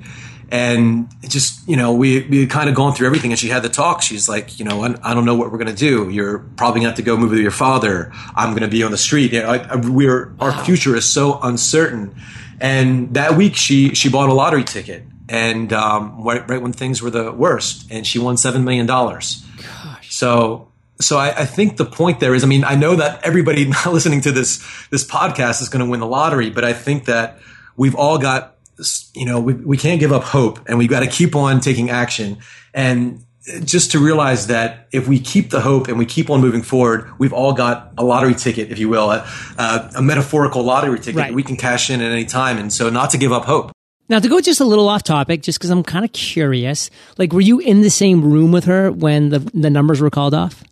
and 0.50 1.08
just 1.28 1.66
you 1.68 1.76
know 1.76 1.92
we 1.92 2.22
we 2.28 2.40
had 2.40 2.50
kind 2.50 2.68
of 2.68 2.74
gone 2.74 2.94
through 2.94 3.06
everything 3.06 3.32
and 3.32 3.38
she 3.38 3.48
had 3.48 3.62
the 3.62 3.68
talk. 3.68 4.02
She's 4.02 4.28
like 4.28 4.58
you 4.58 4.64
know 4.64 4.84
I, 4.84 4.94
I 5.02 5.14
don't 5.14 5.24
know 5.24 5.34
what 5.34 5.50
we're 5.50 5.58
going 5.58 5.74
to 5.74 5.74
do. 5.74 6.08
You're 6.08 6.38
probably 6.56 6.80
going 6.80 6.84
to 6.84 6.90
have 6.90 6.96
to 6.96 7.02
go 7.02 7.16
move 7.16 7.30
with 7.30 7.40
your 7.40 7.50
father. 7.50 8.12
I'm 8.34 8.50
going 8.50 8.62
to 8.62 8.68
be 8.68 8.82
on 8.82 8.90
the 8.90 8.98
street. 8.98 9.32
You 9.32 9.42
know, 9.42 9.48
I, 9.48 9.58
I, 9.58 9.76
we're 9.76 10.34
our 10.38 10.52
future 10.64 10.96
is 10.96 11.04
so 11.04 11.40
uncertain. 11.42 12.14
And 12.60 13.14
that 13.14 13.36
week 13.36 13.56
she 13.56 13.94
she 13.94 14.08
bought 14.08 14.28
a 14.28 14.34
lottery 14.34 14.64
ticket 14.64 15.04
and 15.28 15.72
um, 15.72 16.22
right, 16.22 16.48
right 16.48 16.62
when 16.62 16.72
things 16.72 17.02
were 17.02 17.10
the 17.10 17.32
worst 17.32 17.90
and 17.90 18.06
she 18.06 18.18
won 18.18 18.36
seven 18.36 18.64
million 18.64 18.86
dollars. 18.86 19.44
So 20.08 20.72
so 21.00 21.18
I, 21.18 21.40
I, 21.40 21.44
think 21.44 21.76
the 21.76 21.84
point 21.84 22.20
there 22.20 22.34
is, 22.34 22.42
I 22.42 22.46
mean, 22.46 22.64
I 22.64 22.74
know 22.74 22.96
that 22.96 23.22
everybody 23.22 23.70
listening 23.86 24.22
to 24.22 24.32
this 24.32 24.64
this 24.90 25.04
podcast 25.04 25.60
is 25.60 25.68
going 25.68 25.84
to 25.84 25.90
win 25.90 26.00
the 26.00 26.06
lottery, 26.06 26.50
but 26.50 26.64
I 26.64 26.72
think 26.72 27.04
that 27.06 27.38
we've 27.76 27.94
all 27.94 28.18
got, 28.18 28.55
you 29.14 29.24
know, 29.24 29.40
we, 29.40 29.54
we 29.54 29.76
can't 29.76 30.00
give 30.00 30.12
up 30.12 30.22
hope, 30.22 30.68
and 30.68 30.78
we've 30.78 30.90
got 30.90 31.00
to 31.00 31.06
keep 31.06 31.34
on 31.34 31.60
taking 31.60 31.90
action. 31.90 32.38
And 32.74 33.24
uh, 33.52 33.60
just 33.60 33.92
to 33.92 33.98
realize 33.98 34.48
that 34.48 34.88
if 34.92 35.08
we 35.08 35.18
keep 35.18 35.50
the 35.50 35.60
hope 35.60 35.88
and 35.88 35.98
we 35.98 36.06
keep 36.06 36.30
on 36.30 36.40
moving 36.40 36.62
forward, 36.62 37.10
we've 37.18 37.32
all 37.32 37.52
got 37.52 37.92
a 37.96 38.04
lottery 38.04 38.34
ticket, 38.34 38.70
if 38.70 38.78
you 38.78 38.88
will, 38.88 39.10
a, 39.10 39.28
a, 39.58 39.90
a 39.96 40.02
metaphorical 40.02 40.62
lottery 40.62 40.98
ticket 40.98 41.16
right. 41.16 41.34
we 41.34 41.42
can 41.42 41.56
cash 41.56 41.90
in 41.90 42.00
at 42.00 42.12
any 42.12 42.24
time. 42.24 42.58
And 42.58 42.72
so, 42.72 42.90
not 42.90 43.10
to 43.10 43.18
give 43.18 43.32
up 43.32 43.44
hope. 43.44 43.72
Now, 44.08 44.20
to 44.20 44.28
go 44.28 44.40
just 44.40 44.60
a 44.60 44.64
little 44.64 44.88
off 44.88 45.02
topic, 45.02 45.42
just 45.42 45.58
because 45.58 45.70
I'm 45.70 45.82
kind 45.82 46.04
of 46.04 46.12
curious, 46.12 46.90
like, 47.18 47.32
were 47.32 47.40
you 47.40 47.58
in 47.58 47.80
the 47.80 47.90
same 47.90 48.22
room 48.22 48.52
with 48.52 48.64
her 48.64 48.92
when 48.92 49.30
the 49.30 49.38
the 49.38 49.70
numbers 49.70 50.00
were 50.00 50.10
called 50.10 50.34
off? 50.34 50.62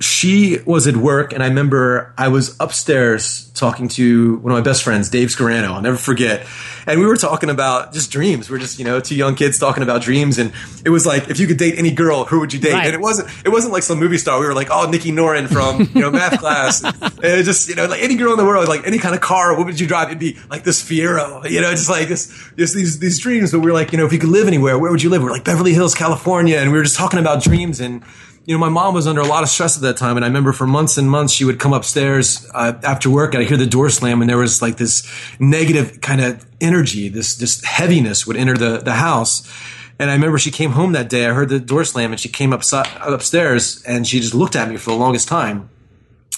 She 0.00 0.58
was 0.66 0.86
at 0.86 0.96
work 0.96 1.32
and 1.32 1.42
I 1.42 1.46
remember 1.46 2.12
I 2.18 2.28
was 2.28 2.56
upstairs 2.58 3.50
talking 3.54 3.86
to 3.88 4.38
one 4.38 4.52
of 4.52 4.58
my 4.58 4.62
best 4.62 4.82
friends, 4.82 5.08
Dave 5.08 5.28
Scarano. 5.28 5.68
I'll 5.68 5.82
never 5.82 5.96
forget. 5.96 6.46
And 6.86 6.98
we 6.98 7.06
were 7.06 7.16
talking 7.16 7.48
about 7.48 7.92
just 7.92 8.10
dreams. 8.10 8.50
We 8.50 8.56
are 8.56 8.60
just, 8.60 8.78
you 8.78 8.84
know, 8.84 8.98
two 8.98 9.14
young 9.14 9.36
kids 9.36 9.58
talking 9.58 9.84
about 9.84 10.02
dreams. 10.02 10.38
And 10.38 10.52
it 10.84 10.90
was 10.90 11.06
like, 11.06 11.30
if 11.30 11.38
you 11.38 11.46
could 11.46 11.58
date 11.58 11.78
any 11.78 11.92
girl, 11.92 12.24
who 12.24 12.40
would 12.40 12.52
you 12.52 12.58
date? 12.58 12.72
Right. 12.72 12.86
And 12.86 12.94
it 12.94 13.00
wasn't, 13.00 13.30
it 13.44 13.50
wasn't 13.50 13.72
like 13.72 13.84
some 13.84 14.00
movie 14.00 14.18
star. 14.18 14.40
We 14.40 14.46
were 14.46 14.54
like, 14.54 14.68
oh, 14.70 14.90
Nikki 14.90 15.12
Noren 15.12 15.48
from, 15.48 15.88
you 15.94 16.02
know, 16.02 16.10
math 16.10 16.40
class. 16.40 16.84
And 17.24 17.42
just, 17.42 17.70
you 17.70 17.74
know, 17.74 17.86
like 17.86 18.02
any 18.02 18.16
girl 18.16 18.32
in 18.32 18.38
the 18.38 18.44
world, 18.44 18.68
like 18.68 18.86
any 18.86 18.98
kind 18.98 19.14
of 19.14 19.22
car, 19.22 19.56
what 19.56 19.64
would 19.64 19.80
you 19.80 19.86
drive? 19.86 20.08
It'd 20.08 20.18
be 20.18 20.36
like 20.50 20.62
this 20.62 20.82
Fiero, 20.82 21.48
you 21.48 21.62
know, 21.62 21.70
just 21.70 21.88
like 21.88 22.06
this, 22.06 22.26
just 22.58 22.74
these, 22.74 22.98
these 22.98 23.18
dreams. 23.18 23.50
But 23.50 23.60
we 23.60 23.70
are 23.70 23.72
like, 23.72 23.92
you 23.92 23.98
know, 23.98 24.04
if 24.04 24.12
you 24.12 24.18
could 24.18 24.28
live 24.28 24.46
anywhere, 24.46 24.78
where 24.78 24.90
would 24.90 25.02
you 25.02 25.08
live? 25.08 25.22
We 25.22 25.26
we're 25.26 25.32
like 25.32 25.44
Beverly 25.44 25.72
Hills, 25.72 25.94
California. 25.94 26.58
And 26.58 26.70
we 26.70 26.76
were 26.76 26.84
just 26.84 26.96
talking 26.96 27.18
about 27.18 27.42
dreams 27.42 27.80
and, 27.80 28.02
you 28.46 28.54
know, 28.54 28.58
my 28.58 28.68
mom 28.68 28.92
was 28.92 29.06
under 29.06 29.22
a 29.22 29.26
lot 29.26 29.42
of 29.42 29.48
stress 29.48 29.76
at 29.76 29.82
that 29.82 29.96
time. 29.96 30.16
And 30.16 30.24
I 30.24 30.28
remember 30.28 30.52
for 30.52 30.66
months 30.66 30.98
and 30.98 31.10
months, 31.10 31.32
she 31.32 31.44
would 31.44 31.58
come 31.58 31.72
upstairs 31.72 32.48
uh, 32.52 32.78
after 32.82 33.08
work 33.08 33.34
and 33.34 33.42
I'd 33.42 33.48
hear 33.48 33.56
the 33.56 33.66
door 33.66 33.88
slam 33.88 34.20
and 34.20 34.28
there 34.28 34.36
was 34.36 34.60
like 34.60 34.76
this 34.76 35.08
negative 35.40 36.00
kind 36.02 36.20
of 36.20 36.44
energy, 36.60 37.08
this, 37.08 37.36
this 37.36 37.64
heaviness 37.64 38.26
would 38.26 38.36
enter 38.36 38.56
the, 38.56 38.78
the 38.78 38.92
house. 38.92 39.50
And 39.98 40.10
I 40.10 40.14
remember 40.14 40.38
she 40.38 40.50
came 40.50 40.72
home 40.72 40.92
that 40.92 41.08
day. 41.08 41.26
I 41.26 41.32
heard 41.32 41.48
the 41.48 41.60
door 41.60 41.84
slam 41.84 42.10
and 42.10 42.20
she 42.20 42.28
came 42.28 42.52
up, 42.52 42.62
upstairs 43.00 43.82
and 43.84 44.06
she 44.06 44.20
just 44.20 44.34
looked 44.34 44.56
at 44.56 44.68
me 44.68 44.76
for 44.76 44.90
the 44.90 44.96
longest 44.96 45.26
time. 45.26 45.70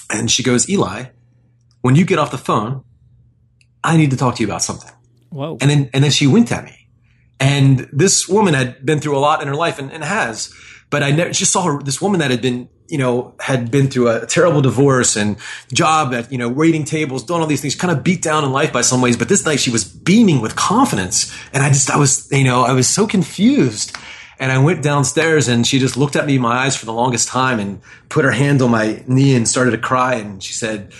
And 0.09 0.31
she 0.31 0.43
goes, 0.43 0.69
Eli, 0.69 1.07
when 1.81 1.95
you 1.95 2.05
get 2.05 2.19
off 2.19 2.31
the 2.31 2.37
phone, 2.37 2.85
I 3.83 3.97
need 3.97 4.11
to 4.11 4.17
talk 4.17 4.35
to 4.35 4.43
you 4.43 4.47
about 4.47 4.63
something. 4.63 4.91
Whoa. 5.29 5.57
And 5.59 5.69
then, 5.69 5.89
and 5.93 6.03
then 6.05 6.11
she 6.11 6.25
winked 6.25 6.53
at 6.53 6.63
me. 6.63 6.87
And 7.39 7.89
this 7.91 8.29
woman 8.29 8.53
had 8.53 8.85
been 8.85 8.99
through 8.99 9.17
a 9.17 9.19
lot 9.19 9.41
in 9.41 9.47
her 9.49 9.55
life 9.55 9.77
and, 9.77 9.91
and 9.91 10.03
has. 10.05 10.53
But 10.89 11.03
I 11.03 11.11
never 11.11 11.31
just 11.31 11.51
saw 11.51 11.63
her, 11.63 11.83
this 11.83 12.01
woman 12.01 12.19
that 12.19 12.31
had 12.31 12.41
been, 12.41 12.69
you 12.87 12.97
know, 12.97 13.33
had 13.39 13.69
been 13.69 13.89
through 13.89 14.09
a 14.09 14.25
terrible 14.25 14.61
divorce 14.61 15.17
and 15.17 15.37
job 15.73 16.13
at, 16.13 16.31
you 16.31 16.37
know, 16.37 16.47
waiting 16.47 16.85
tables, 16.85 17.23
doing 17.23 17.41
all 17.41 17.47
these 17.47 17.61
things, 17.61 17.75
kind 17.75 17.95
of 17.95 18.03
beat 18.03 18.21
down 18.21 18.45
in 18.45 18.51
life 18.51 18.71
by 18.71 18.81
some 18.81 19.01
ways. 19.01 19.17
But 19.17 19.27
this 19.27 19.45
night 19.45 19.59
she 19.59 19.69
was 19.69 19.83
beaming 19.83 20.41
with 20.41 20.55
confidence. 20.55 21.35
And 21.51 21.63
I 21.63 21.69
just, 21.69 21.89
I 21.89 21.97
was, 21.97 22.31
you 22.31 22.45
know, 22.45 22.63
I 22.63 22.71
was 22.71 22.87
so 22.87 23.05
confused. 23.05 23.95
And 24.39 24.51
I 24.51 24.59
went 24.59 24.83
downstairs 24.83 25.47
and 25.47 25.65
she 25.65 25.79
just 25.79 25.97
looked 25.97 26.15
at 26.15 26.25
me 26.25 26.35
in 26.35 26.41
my 26.41 26.65
eyes 26.65 26.77
for 26.77 26.85
the 26.85 26.93
longest 26.93 27.27
time 27.27 27.59
and 27.59 27.81
put 28.07 28.23
her 28.23 28.31
hand 28.31 28.61
on 28.61 28.71
my 28.71 29.03
knee 29.07 29.35
and 29.35 29.47
started 29.47 29.71
to 29.71 29.79
cry. 29.79 30.15
And 30.15 30.41
she 30.41 30.53
said, 30.53 30.93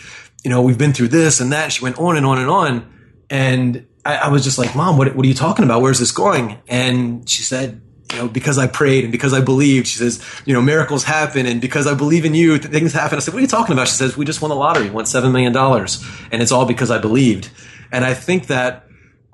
you 0.43 0.49
know, 0.49 0.61
we've 0.61 0.77
been 0.77 0.93
through 0.93 1.09
this 1.09 1.39
and 1.39 1.51
that. 1.51 1.71
She 1.71 1.83
went 1.83 1.99
on 1.99 2.17
and 2.17 2.25
on 2.25 2.39
and 2.39 2.49
on. 2.49 2.93
And 3.29 3.85
I, 4.03 4.15
I 4.15 4.29
was 4.29 4.43
just 4.43 4.57
like, 4.57 4.75
mom, 4.75 4.97
what, 4.97 5.15
what 5.15 5.23
are 5.23 5.29
you 5.29 5.35
talking 5.35 5.65
about? 5.65 5.81
Where's 5.81 5.99
this 5.99 6.11
going? 6.11 6.57
And 6.67 7.29
she 7.29 7.43
said, 7.43 7.81
you 8.11 8.17
know, 8.17 8.27
because 8.27 8.57
I 8.57 8.67
prayed 8.67 9.03
and 9.03 9.11
because 9.11 9.33
I 9.33 9.41
believed, 9.41 9.87
she 9.87 9.97
says, 9.97 10.23
you 10.45 10.53
know, 10.53 10.61
miracles 10.61 11.03
happen. 11.03 11.45
And 11.45 11.59
because 11.59 11.87
I 11.87 11.93
believe 11.93 12.25
in 12.25 12.33
you, 12.33 12.57
things 12.57 12.93
happen. 12.93 13.17
I 13.17 13.19
said, 13.19 13.33
what 13.33 13.39
are 13.39 13.41
you 13.41 13.47
talking 13.47 13.73
about? 13.73 13.87
She 13.87 13.95
says, 13.95 14.15
we 14.15 14.25
just 14.25 14.41
won 14.41 14.49
the 14.49 14.55
lottery, 14.55 14.89
won 14.89 15.03
$7 15.05 15.31
million. 15.31 15.55
And 16.31 16.41
it's 16.41 16.51
all 16.51 16.65
because 16.65 16.89
I 16.89 16.99
believed. 16.99 17.49
And 17.91 18.05
I 18.05 18.13
think 18.13 18.47
that, 18.47 18.85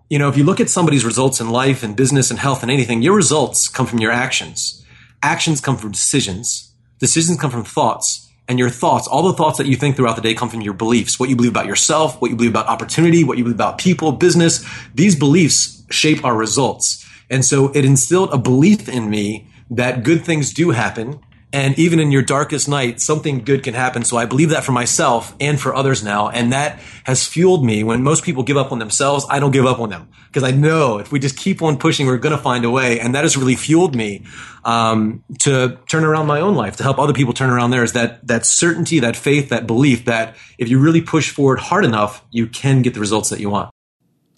you 0.09 0.17
know, 0.17 0.27
if 0.27 0.37
you 0.37 0.43
look 0.43 0.59
at 0.59 0.69
somebody's 0.69 1.05
results 1.05 1.39
in 1.39 1.49
life 1.49 1.83
and 1.83 1.95
business 1.95 2.31
and 2.31 2.39
health 2.39 2.63
and 2.63 2.71
anything, 2.71 3.01
your 3.01 3.15
results 3.15 3.67
come 3.67 3.85
from 3.85 3.99
your 3.99 4.11
actions. 4.11 4.83
Actions 5.21 5.61
come 5.61 5.77
from 5.77 5.91
decisions. 5.91 6.73
Decisions 6.99 7.39
come 7.39 7.51
from 7.51 7.63
thoughts. 7.63 8.31
And 8.47 8.59
your 8.59 8.69
thoughts, 8.69 9.07
all 9.07 9.23
the 9.23 9.33
thoughts 9.33 9.57
that 9.59 9.67
you 9.67 9.75
think 9.75 9.95
throughout 9.95 10.17
the 10.17 10.21
day 10.21 10.33
come 10.33 10.49
from 10.49 10.61
your 10.61 10.73
beliefs. 10.73 11.19
What 11.19 11.29
you 11.29 11.35
believe 11.35 11.51
about 11.51 11.65
yourself, 11.65 12.19
what 12.21 12.29
you 12.29 12.35
believe 12.35 12.51
about 12.51 12.67
opportunity, 12.67 13.23
what 13.23 13.37
you 13.37 13.43
believe 13.43 13.55
about 13.55 13.77
people, 13.77 14.11
business. 14.11 14.65
These 14.93 15.15
beliefs 15.15 15.83
shape 15.89 16.25
our 16.25 16.35
results. 16.35 17.07
And 17.33 17.43
so 17.43 17.69
it 17.69 17.83
instilled 17.83 18.31
a 18.31 18.37
belief 18.37 18.87
in 18.87 19.09
me 19.09 19.47
that 19.71 20.03
good 20.03 20.23
things 20.23 20.53
do 20.53 20.69
happen. 20.69 21.19
And 21.51 21.77
even 21.79 21.99
in 21.99 22.11
your 22.11 22.21
darkest 22.21 22.69
night, 22.69 23.01
something 23.01 23.43
good 23.43 23.63
can 23.63 23.73
happen. 23.73 24.03
So 24.03 24.17
I 24.17 24.25
believe 24.25 24.51
that 24.51 24.63
for 24.63 24.71
myself 24.71 25.35
and 25.39 25.59
for 25.59 25.73
others 25.73 26.03
now. 26.03 26.29
And 26.29 26.53
that 26.53 26.79
has 27.05 27.25
fueled 27.25 27.65
me. 27.65 27.83
When 27.83 28.03
most 28.03 28.23
people 28.23 28.43
give 28.43 28.55
up 28.55 28.71
on 28.71 28.77
themselves, 28.77 29.25
I 29.31 29.39
don't 29.39 29.49
give 29.49 29.65
up 29.65 29.79
on 29.79 29.89
them 29.89 30.09
because 30.27 30.43
I 30.43 30.51
know 30.51 30.99
if 30.99 31.11
we 31.11 31.19
just 31.19 31.35
keep 31.35 31.63
on 31.63 31.77
pushing, 31.77 32.05
we're 32.05 32.17
going 32.17 32.37
to 32.37 32.41
find 32.41 32.65
a 32.65 32.69
way. 32.69 32.99
And 32.99 33.15
that 33.15 33.23
has 33.23 33.35
really 33.35 33.55
fueled 33.55 33.95
me 33.95 34.25
um, 34.63 35.23
to 35.39 35.79
turn 35.89 36.03
around 36.03 36.27
my 36.27 36.39
own 36.39 36.53
life, 36.53 36.75
to 36.77 36.83
help 36.83 36.99
other 36.99 37.13
people 37.13 37.33
turn 37.33 37.49
around 37.49 37.71
theirs. 37.71 37.93
That 37.93 38.27
that 38.27 38.45
certainty, 38.45 38.99
that 38.99 39.15
faith, 39.15 39.49
that 39.49 39.65
belief 39.65 40.05
that 40.05 40.35
if 40.59 40.69
you 40.69 40.77
really 40.77 41.01
push 41.01 41.31
forward 41.31 41.59
hard 41.59 41.83
enough, 41.83 42.23
you 42.29 42.45
can 42.45 42.83
get 42.83 42.93
the 42.93 42.99
results 42.99 43.29
that 43.29 43.39
you 43.39 43.49
want. 43.49 43.72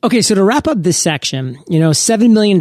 Okay, 0.05 0.21
so 0.21 0.35
to 0.35 0.43
wrap 0.43 0.67
up 0.67 0.77
this 0.83 0.99
section, 0.99 1.57
you 1.67 1.79
know, 1.79 1.89
$7 1.89 2.29
million 2.29 2.59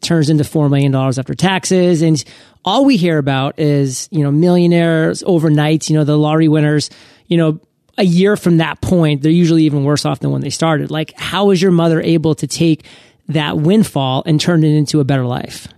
turns 0.00 0.28
into 0.28 0.42
$4 0.42 0.68
million 0.68 0.92
after 0.92 1.32
taxes. 1.32 2.02
And 2.02 2.22
all 2.64 2.84
we 2.84 2.96
hear 2.96 3.18
about 3.18 3.60
is, 3.60 4.08
you 4.10 4.24
know, 4.24 4.32
millionaires 4.32 5.22
overnight, 5.24 5.88
you 5.88 5.96
know, 5.96 6.02
the 6.02 6.18
lottery 6.18 6.48
winners, 6.48 6.90
you 7.28 7.36
know, 7.36 7.60
a 7.96 8.02
year 8.02 8.36
from 8.36 8.56
that 8.56 8.80
point, 8.80 9.22
they're 9.22 9.30
usually 9.30 9.62
even 9.62 9.84
worse 9.84 10.04
off 10.04 10.18
than 10.18 10.32
when 10.32 10.40
they 10.40 10.50
started. 10.50 10.90
Like, 10.90 11.12
how 11.16 11.44
was 11.44 11.62
your 11.62 11.70
mother 11.70 12.00
able 12.00 12.34
to 12.34 12.48
take 12.48 12.84
that 13.28 13.56
windfall 13.56 14.24
and 14.26 14.40
turn 14.40 14.64
it 14.64 14.76
into 14.76 14.98
a 14.98 15.04
better 15.04 15.24
life? 15.24 15.68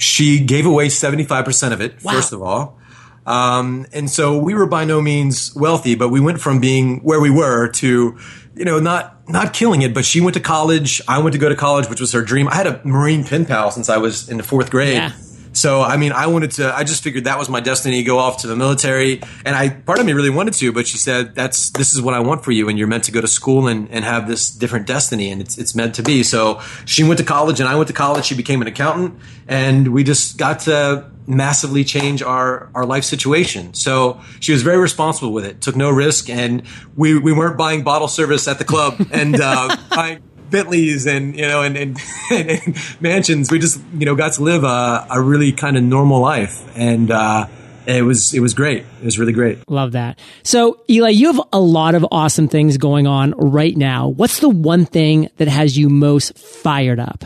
She 0.00 0.40
gave 0.40 0.66
away 0.66 0.88
75% 0.88 1.72
of 1.72 1.80
it, 1.80 2.02
wow. 2.02 2.12
first 2.12 2.32
of 2.32 2.42
all. 2.42 2.80
Um, 3.24 3.86
and 3.92 4.10
so 4.10 4.38
we 4.38 4.54
were 4.54 4.66
by 4.66 4.84
no 4.84 5.00
means 5.00 5.54
wealthy, 5.54 5.94
but 5.94 6.08
we 6.08 6.18
went 6.20 6.40
from 6.40 6.58
being 6.58 6.98
where 7.00 7.20
we 7.20 7.30
were 7.30 7.68
to, 7.68 8.18
you 8.56 8.64
know, 8.64 8.78
not 8.78 9.28
not 9.28 9.52
killing 9.52 9.82
it. 9.82 9.94
But 9.94 10.04
she 10.04 10.20
went 10.20 10.34
to 10.34 10.40
college. 10.40 11.00
I 11.08 11.18
went 11.18 11.32
to 11.32 11.38
go 11.38 11.48
to 11.48 11.56
college, 11.56 11.88
which 11.88 12.00
was 12.00 12.12
her 12.12 12.22
dream. 12.22 12.48
I 12.48 12.54
had 12.54 12.66
a 12.66 12.80
Marine 12.84 13.24
pen 13.24 13.46
pal 13.46 13.70
since 13.70 13.88
I 13.88 13.96
was 13.96 14.28
in 14.28 14.36
the 14.36 14.42
fourth 14.42 14.70
grade. 14.70 14.94
Yeah. 14.94 15.12
So, 15.54 15.82
I 15.82 15.96
mean, 15.96 16.12
I 16.12 16.26
wanted 16.26 16.50
to, 16.52 16.74
I 16.74 16.84
just 16.84 17.02
figured 17.02 17.24
that 17.24 17.38
was 17.38 17.48
my 17.48 17.60
destiny, 17.60 18.02
go 18.02 18.18
off 18.18 18.38
to 18.42 18.46
the 18.46 18.56
military. 18.56 19.22
And 19.44 19.54
I, 19.56 19.70
part 19.70 20.00
of 20.00 20.06
me 20.06 20.12
really 20.12 20.30
wanted 20.30 20.54
to, 20.54 20.72
but 20.72 20.86
she 20.86 20.98
said, 20.98 21.34
that's, 21.34 21.70
this 21.70 21.94
is 21.94 22.02
what 22.02 22.14
I 22.14 22.20
want 22.20 22.44
for 22.44 22.52
you. 22.52 22.68
And 22.68 22.78
you're 22.78 22.88
meant 22.88 23.04
to 23.04 23.12
go 23.12 23.20
to 23.20 23.28
school 23.28 23.68
and, 23.68 23.88
and 23.90 24.04
have 24.04 24.28
this 24.28 24.50
different 24.50 24.86
destiny. 24.86 25.30
And 25.30 25.40
it's, 25.40 25.56
it's 25.56 25.74
meant 25.74 25.94
to 25.94 26.02
be. 26.02 26.22
So 26.22 26.60
she 26.84 27.04
went 27.04 27.18
to 27.18 27.24
college 27.24 27.60
and 27.60 27.68
I 27.68 27.76
went 27.76 27.88
to 27.88 27.94
college. 27.94 28.24
She 28.24 28.34
became 28.34 28.60
an 28.62 28.68
accountant 28.68 29.18
and 29.48 29.88
we 29.88 30.04
just 30.04 30.36
got 30.36 30.60
to 30.60 31.10
massively 31.26 31.84
change 31.84 32.22
our, 32.22 32.68
our 32.74 32.84
life 32.84 33.04
situation. 33.04 33.74
So 33.74 34.20
she 34.40 34.52
was 34.52 34.62
very 34.62 34.78
responsible 34.78 35.32
with 35.32 35.44
it, 35.44 35.60
took 35.60 35.76
no 35.76 35.90
risk. 35.90 36.28
And 36.28 36.64
we, 36.96 37.18
we 37.18 37.32
weren't 37.32 37.56
buying 37.56 37.82
bottle 37.82 38.08
service 38.08 38.48
at 38.48 38.58
the 38.58 38.64
club 38.64 39.06
and, 39.10 39.40
uh, 39.40 39.76
buying, 39.90 40.22
Bentleys 40.50 41.06
and 41.06 41.36
you 41.36 41.46
know 41.46 41.62
and, 41.62 41.76
and, 41.76 41.98
and, 42.30 43.00
mansions. 43.00 43.50
We 43.50 43.58
just 43.58 43.80
you 43.94 44.06
know 44.06 44.14
got 44.14 44.34
to 44.34 44.42
live 44.42 44.64
a, 44.64 45.06
a 45.10 45.20
really 45.20 45.52
kind 45.52 45.76
of 45.76 45.82
normal 45.82 46.20
life, 46.20 46.64
and 46.76 47.10
uh, 47.10 47.46
it 47.86 48.02
was 48.02 48.34
it 48.34 48.40
was 48.40 48.54
great. 48.54 48.84
It 49.00 49.04
was 49.04 49.18
really 49.18 49.32
great. 49.32 49.68
Love 49.68 49.92
that. 49.92 50.18
So 50.42 50.80
Eli, 50.88 51.10
you 51.10 51.32
have 51.32 51.40
a 51.52 51.60
lot 51.60 51.94
of 51.94 52.06
awesome 52.10 52.48
things 52.48 52.76
going 52.76 53.06
on 53.06 53.32
right 53.32 53.76
now. 53.76 54.08
What's 54.08 54.40
the 54.40 54.48
one 54.48 54.86
thing 54.86 55.28
that 55.36 55.48
has 55.48 55.76
you 55.76 55.88
most 55.88 56.38
fired 56.38 57.00
up? 57.00 57.24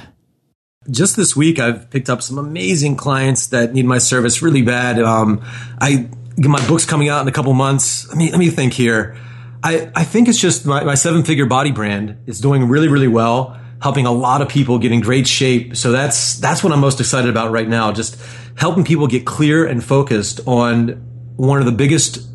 Just 0.91 1.17
this 1.17 1.37
week, 1.37 1.59
I've 1.59 1.91
picked 1.91 2.09
up 2.09 2.23
some 2.23 2.39
amazing 2.39 2.97
clients 2.97 3.49
that 3.49 3.75
need 3.75 3.85
my 3.85 3.99
service 3.99 4.41
really 4.41 4.63
bad. 4.63 4.99
Um, 4.99 5.45
I 5.81 6.09
my 6.37 6.67
book's 6.67 6.87
coming 6.87 7.09
out 7.09 7.23
in 7.23 7.29
a 7.29 7.33
couple 7.33 7.53
months. 7.53 8.09
Let 8.09 8.17
me 8.17 8.31
let 8.31 8.39
me 8.39 8.51
think 8.51 8.73
here. 8.73 9.17
I, 9.63 9.91
I 9.95 10.05
think 10.05 10.29
it's 10.29 10.39
just 10.39 10.67
my, 10.67 10.85
my 10.85 10.95
seven 10.95 11.25
figure 11.25 11.47
body 11.47 11.73
brand 11.73 12.19
is 12.27 12.41
doing 12.41 12.69
really, 12.69 12.89
really 12.89 13.09
well, 13.09 13.59
helping 13.83 14.07
a 14.07 14.13
lot 14.13 14.43
of 14.43 14.49
people 14.49 14.79
get 14.79 14.93
in 14.93 15.01
great 15.01 15.27
shape. 15.27 15.77
So 15.77 15.93
that's, 15.93 16.39
that's 16.39 16.63
what 16.63 16.73
I'm 16.73 16.81
most 16.81 17.01
excited 17.01 17.31
about 17.31 17.51
right 17.51 17.69
now. 17.69 17.93
Just 17.93 18.21
helping 18.57 18.85
people 18.85 19.07
get 19.07 19.25
clear 19.25 19.67
and 19.67 19.83
focused 19.83 20.41
on 20.47 21.05
one 21.37 21.59
of 21.61 21.67
the 21.67 21.73
biggest 21.73 22.27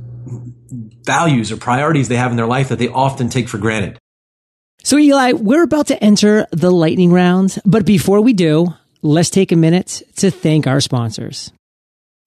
values 1.06 1.52
or 1.52 1.58
priorities 1.58 2.08
they 2.08 2.16
have 2.16 2.32
in 2.32 2.38
their 2.38 2.48
life 2.48 2.70
that 2.70 2.80
they 2.80 2.88
often 2.88 3.30
take 3.30 3.50
for 3.50 3.58
granted. 3.58 3.98
So 4.84 4.98
Eli, 4.98 5.34
we're 5.34 5.64
about 5.64 5.88
to 5.88 6.04
enter 6.04 6.46
the 6.52 6.72
lightning 6.72 7.12
round, 7.12 7.58
but 7.66 7.86
before 7.86 8.22
we 8.22 8.34
do, 8.34 8.74
let's 9.02 9.30
take 9.30 9.52
a 9.52 9.56
minute 9.56 10.02
to 10.18 10.30
thank 10.30 10.68
our 10.68 10.82
sponsors. 10.82 11.52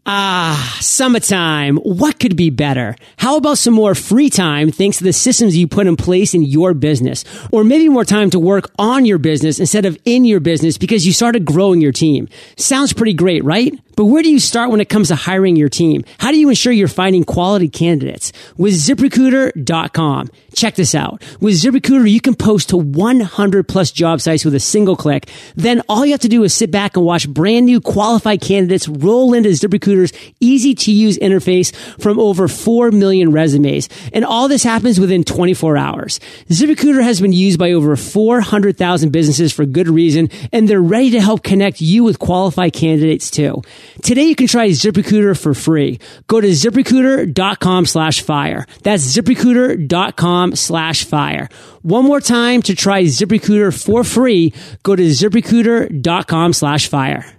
Ah, 0.09 0.79
summertime. 0.81 1.79
What 1.79 2.21
could 2.21 2.37
be 2.37 2.51
better? 2.51 2.95
How 3.16 3.37
about 3.38 3.59
some 3.59 3.75
more 3.75 3.97
free 3.97 4.31
time 4.31 4.71
thanks 4.71 4.99
to 4.99 5.05
the 5.05 5.12
systems 5.12 5.57
you 5.57 5.66
put 5.66 5.88
in 5.88 5.97
place 5.97 6.33
in 6.33 6.42
your 6.42 6.75
business? 6.75 7.25
Or 7.51 7.64
maybe 7.64 7.88
more 7.88 8.05
time 8.05 8.31
to 8.31 8.38
work 8.38 8.71
on 8.79 9.05
your 9.05 9.19
business 9.19 9.59
instead 9.59 9.85
of 9.85 9.99
in 10.05 10.25
your 10.25 10.38
business 10.38 10.79
because 10.79 11.05
you 11.05 11.12
started 11.12 11.45
growing 11.45 11.81
your 11.81 11.90
team. 11.90 12.29
Sounds 12.57 12.92
pretty 12.92 13.14
great, 13.14 13.42
right? 13.42 13.77
But 13.97 14.05
where 14.05 14.23
do 14.23 14.31
you 14.31 14.38
start 14.38 14.71
when 14.71 14.83
it 14.83 14.90
comes 14.90 15.09
to 15.09 15.16
hiring 15.16 15.57
your 15.57 15.71
team? 15.71 16.05
How 16.19 16.31
do 16.31 16.38
you 16.38 16.51
ensure 16.51 16.73
you're 16.73 16.87
finding 16.87 17.25
quality 17.25 17.69
candidates? 17.69 18.31
With 18.57 18.75
ziprecruiter.com. 18.75 20.29
Check 20.55 20.75
this 20.75 20.95
out. 20.95 21.23
With 21.40 21.55
ZipRecruiter, 21.55 22.11
you 22.11 22.21
can 22.21 22.35
post 22.35 22.71
to 22.71 22.77
100 22.77 23.69
plus 23.69 23.90
job 23.90 24.21
sites 24.21 24.45
with 24.45 24.55
a 24.55 24.61
single 24.61 24.97
click. 24.97 25.31
Then 25.55 25.83
all 25.88 26.05
you 26.05 26.12
have 26.12 26.21
to 26.21 26.29
do 26.29 26.45
is 26.45 26.55
sit 26.55 26.71
back 26.71 26.97
and 26.97 27.05
watch 27.05 27.29
brand 27.29 27.66
new 27.66 27.81
qualified 27.81 28.40
candidates 28.42 28.87
roll 28.87 29.35
into 29.35 29.49
ZipRecruiter's 29.96 30.32
easy 30.40 30.74
to 30.74 30.92
use 30.92 31.18
interface 31.18 31.74
from 32.00 32.18
over 32.18 32.48
4 32.48 32.90
million 32.90 33.32
resumes. 33.32 33.88
And 34.12 34.24
all 34.24 34.48
this 34.48 34.62
happens 34.62 35.00
within 35.00 35.24
24 35.24 35.76
hours. 35.76 36.20
ZipRecruiter 36.48 37.02
has 37.02 37.20
been 37.20 37.32
used 37.32 37.59
by 37.59 37.72
over 37.72 37.96
400,000 37.96 39.11
businesses 39.11 39.52
for 39.52 39.64
good 39.64 39.88
reason, 39.88 40.28
and 40.52 40.68
they're 40.68 40.80
ready 40.80 41.11
to 41.11 41.20
help 41.20 41.42
connect 41.42 41.80
you 41.80 42.04
with 42.04 42.18
qualified 42.18 42.72
candidates 42.72 43.30
too. 43.30 43.62
Today 44.02 44.24
you 44.24 44.37
can 44.37 44.46
try 44.46 44.68
ZipRecruiter 44.68 45.40
for 45.40 45.54
free. 45.54 45.98
Go 46.26 46.40
to 46.40 46.48
ziprecruiter.com 46.48 47.87
slash 47.87 48.22
fire. 48.22 48.66
That's 48.82 49.04
ziprecruiter.com 49.04 50.56
slash 50.56 51.04
fire. 51.04 51.48
One 51.82 52.04
more 52.04 52.20
time 52.20 52.62
to 52.62 52.74
try 52.74 53.04
ZipRecruiter 53.04 53.85
for 53.85 54.02
free. 54.02 54.52
Go 54.82 54.96
to 54.96 55.02
ziprecruiter.com 55.02 56.52
slash 56.52 56.88
fire. 56.88 57.36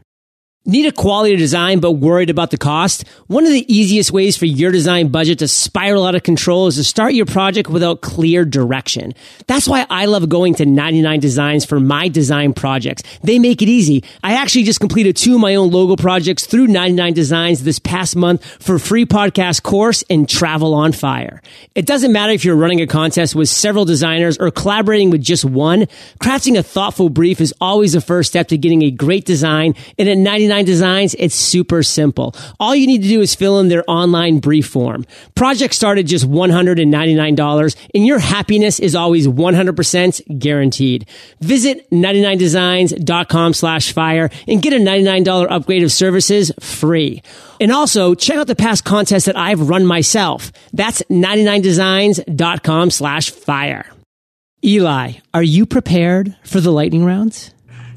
Need 0.70 0.86
a 0.86 0.92
quality 0.92 1.38
design 1.38 1.80
but 1.80 1.94
worried 1.94 2.30
about 2.30 2.52
the 2.52 2.58
cost? 2.58 3.08
One 3.28 3.46
of 3.46 3.54
the 3.54 3.74
easiest 3.74 4.12
ways 4.12 4.36
for 4.36 4.46
your 4.46 4.70
design 4.70 5.08
budget 5.08 5.40
to 5.40 5.48
spiral 5.48 6.06
out 6.06 6.14
of 6.14 6.24
control 6.24 6.68
is 6.68 6.76
to 6.76 6.84
start 6.84 7.14
your 7.14 7.26
project 7.26 7.70
without 7.70 8.02
clear 8.02 8.44
direction. 8.44 9.14
That's 9.48 9.66
why 9.66 9.86
I 9.90 10.08
love 10.08 10.28
going 10.28 10.56
to 10.56 10.66
99 10.66 11.22
Designs 11.22 11.64
for 11.64 11.80
my 11.80 12.10
design 12.10 12.52
projects. 12.52 13.02
They 13.24 13.40
make 13.40 13.62
it 13.62 13.70
easy. 13.70 14.04
I 14.22 14.34
actually 14.34 14.64
just 14.64 14.82
completed 14.82 15.16
two 15.16 15.36
of 15.36 15.40
my 15.40 15.56
own 15.56 15.72
logo 15.72 15.96
projects 15.96 16.46
through 16.46 16.68
99 16.68 17.14
Designs 17.14 17.64
this 17.64 17.80
past 17.80 18.18
month 18.18 18.44
for 18.62 18.78
free 18.78 19.06
podcast 19.06 19.64
course 19.64 20.04
and 20.10 20.28
travel 20.28 20.74
on 20.74 20.92
fire. 20.92 21.42
It 21.76 21.86
doesn't 21.86 22.12
matter 22.12 22.34
if 22.34 22.44
you're 22.44 22.58
running 22.58 22.82
a 22.82 22.88
contest 22.88 23.36
with 23.36 23.48
several 23.48 23.86
designers 23.86 24.38
or 24.38 24.52
collaborating 24.52 25.12
with 25.12 25.22
just 25.22 25.46
one. 25.46 25.86
Crafting 26.20 26.58
a 26.58 26.64
thoughtful 26.64 27.08
brief 27.08 27.40
is 27.40 27.54
always 27.62 27.94
the 27.94 28.02
first 28.02 28.32
step 28.32 28.50
to 28.50 28.58
getting 28.58 28.84
a 28.84 28.92
great 28.92 29.24
design. 29.24 29.74
And 29.98 30.10
at 30.10 30.18
99 30.18 30.57
Designs, 30.66 31.16
it's 31.20 31.36
super 31.36 31.84
simple. 31.84 32.36
All 32.60 32.76
you 32.76 32.88
need 32.88 33.02
to 33.04 33.08
do 33.08 33.22
is 33.22 33.36
fill 33.36 33.60
in 33.60 33.68
their 33.68 33.84
online 33.88 34.40
brief 34.40 34.68
form. 34.68 35.06
Project 35.36 35.74
started 35.74 36.08
just 36.08 36.30
$199 36.30 37.76
and 37.94 38.06
your 38.06 38.20
happiness 38.20 38.80
is 38.80 38.96
always 38.96 39.28
100% 39.28 40.40
guaranteed. 40.40 41.08
Visit 41.42 41.90
99designs.com 41.92 43.54
slash 43.54 43.92
fire 43.92 44.30
and 44.48 44.62
get 44.62 44.74
a 44.74 44.78
$99 44.78 45.48
upgrade 45.50 45.84
of 45.84 45.92
services 45.92 46.52
free. 46.60 47.22
And 47.60 47.72
also 47.72 48.16
check 48.16 48.38
out 48.38 48.48
the 48.48 48.56
past 48.56 48.86
contests 48.86 49.26
that 49.26 49.38
I've 49.38 49.70
run 49.70 49.86
myself. 49.86 50.52
That's 50.74 51.02
99designs.com 51.04 52.92
slash 52.92 53.30
fire. 53.32 53.86
Eli, 54.64 55.14
are 55.34 55.44
you 55.44 55.66
prepared 55.66 56.36
for 56.44 56.60
the 56.60 56.72
lightning 56.72 57.06
rounds? 57.06 57.52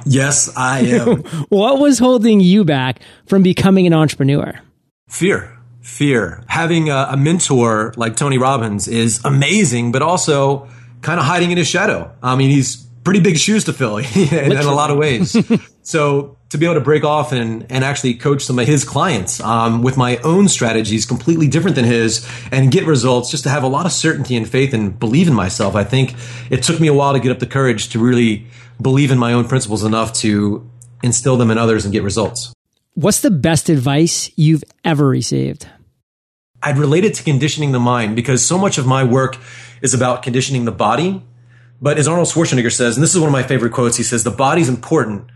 Yes, 0.04 0.50
I 0.56 0.80
am. 0.80 1.22
what 1.48 1.78
was 1.78 1.98
holding 1.98 2.40
you 2.40 2.64
back 2.64 3.00
from 3.26 3.42
becoming 3.42 3.86
an 3.86 3.92
entrepreneur? 3.92 4.60
Fear. 5.08 5.56
Fear. 5.82 6.44
Having 6.46 6.90
a, 6.90 7.08
a 7.10 7.16
mentor 7.16 7.92
like 7.96 8.16
Tony 8.16 8.38
Robbins 8.38 8.88
is 8.88 9.20
amazing, 9.24 9.92
but 9.92 10.02
also 10.02 10.68
kind 11.02 11.18
of 11.18 11.26
hiding 11.26 11.50
in 11.50 11.58
his 11.58 11.66
shadow. 11.66 12.12
I 12.22 12.36
mean, 12.36 12.50
he's 12.50 12.76
pretty 13.04 13.20
big 13.20 13.38
shoes 13.38 13.64
to 13.64 13.72
fill 13.72 13.98
in, 13.98 14.04
in 14.32 14.52
a 14.52 14.74
lot 14.74 14.90
of 14.90 14.98
ways. 14.98 15.36
so 15.82 16.36
to 16.50 16.58
be 16.58 16.66
able 16.66 16.74
to 16.74 16.80
break 16.80 17.04
off 17.04 17.32
and, 17.32 17.64
and 17.70 17.84
actually 17.84 18.14
coach 18.14 18.44
some 18.44 18.58
of 18.58 18.66
his 18.66 18.84
clients 18.84 19.40
um, 19.40 19.82
with 19.82 19.96
my 19.96 20.16
own 20.18 20.48
strategies 20.48 21.06
completely 21.06 21.46
different 21.46 21.76
than 21.76 21.84
his 21.84 22.28
and 22.50 22.72
get 22.72 22.84
results 22.86 23.30
just 23.30 23.44
to 23.44 23.50
have 23.50 23.62
a 23.62 23.68
lot 23.68 23.86
of 23.86 23.92
certainty 23.92 24.36
and 24.36 24.48
faith 24.48 24.74
and 24.74 24.98
believe 24.98 25.28
in 25.28 25.34
myself. 25.34 25.76
I 25.76 25.84
think 25.84 26.14
it 26.50 26.64
took 26.64 26.80
me 26.80 26.88
a 26.88 26.94
while 26.94 27.12
to 27.12 27.20
get 27.20 27.30
up 27.30 27.38
the 27.38 27.46
courage 27.46 27.90
to 27.90 28.00
really 28.00 28.46
believe 28.82 29.12
in 29.12 29.18
my 29.18 29.32
own 29.32 29.46
principles 29.46 29.84
enough 29.84 30.12
to 30.14 30.68
instill 31.04 31.36
them 31.36 31.52
in 31.52 31.58
others 31.58 31.84
and 31.84 31.92
get 31.92 32.02
results. 32.02 32.52
What's 32.94 33.20
the 33.20 33.30
best 33.30 33.68
advice 33.68 34.30
you've 34.36 34.64
ever 34.84 35.06
received? 35.06 35.68
I'd 36.62 36.78
relate 36.78 37.04
it 37.04 37.14
to 37.14 37.22
conditioning 37.22 37.70
the 37.70 37.78
mind 37.78 38.16
because 38.16 38.44
so 38.44 38.58
much 38.58 38.76
of 38.76 38.86
my 38.86 39.04
work 39.04 39.38
is 39.82 39.94
about 39.94 40.24
conditioning 40.24 40.64
the 40.64 40.72
body. 40.72 41.22
But 41.80 41.96
as 41.96 42.08
arnold 42.08 42.26
schwarzenegger 42.26 42.72
says 42.72 42.96
and 42.96 43.04
this 43.04 43.14
is 43.14 43.20
one 43.20 43.28
of 43.28 43.32
my 43.32 43.44
favorite 43.44 43.72
quotes 43.72 43.96
he 43.96 44.02
says 44.02 44.24
the 44.24 44.30
body's 44.30 44.68
important 44.68 45.30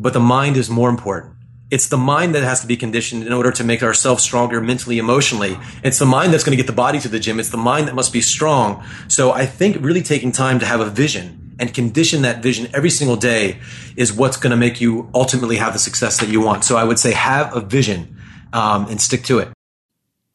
but 0.00 0.14
the 0.14 0.20
mind 0.20 0.56
is 0.56 0.70
more 0.70 0.88
important. 0.88 1.34
It's 1.70 1.88
the 1.88 1.98
mind 1.98 2.34
that 2.34 2.42
has 2.42 2.62
to 2.62 2.66
be 2.66 2.76
conditioned 2.76 3.24
in 3.24 3.32
order 3.32 3.52
to 3.52 3.62
make 3.62 3.82
ourselves 3.82 4.24
stronger 4.24 4.60
mentally, 4.60 4.98
emotionally. 4.98 5.56
It's 5.84 6.00
the 6.00 6.06
mind 6.06 6.32
that's 6.32 6.42
going 6.42 6.56
to 6.56 6.56
get 6.56 6.66
the 6.66 6.72
body 6.72 6.98
to 6.98 7.08
the 7.08 7.20
gym. 7.20 7.38
It's 7.38 7.50
the 7.50 7.56
mind 7.56 7.86
that 7.86 7.94
must 7.94 8.12
be 8.12 8.20
strong. 8.20 8.82
So 9.06 9.30
I 9.30 9.46
think 9.46 9.76
really 9.80 10.02
taking 10.02 10.32
time 10.32 10.58
to 10.58 10.66
have 10.66 10.80
a 10.80 10.90
vision 10.90 11.54
and 11.60 11.72
condition 11.72 12.22
that 12.22 12.42
vision 12.42 12.68
every 12.74 12.90
single 12.90 13.16
day 13.16 13.58
is 13.94 14.12
what's 14.12 14.36
going 14.36 14.50
to 14.50 14.56
make 14.56 14.80
you 14.80 15.08
ultimately 15.14 15.58
have 15.58 15.74
the 15.74 15.78
success 15.78 16.18
that 16.18 16.28
you 16.28 16.40
want. 16.40 16.64
So 16.64 16.76
I 16.76 16.82
would 16.82 16.98
say 16.98 17.12
have 17.12 17.54
a 17.54 17.60
vision 17.60 18.16
um, 18.52 18.86
and 18.86 19.00
stick 19.00 19.22
to 19.24 19.38
it. 19.38 19.50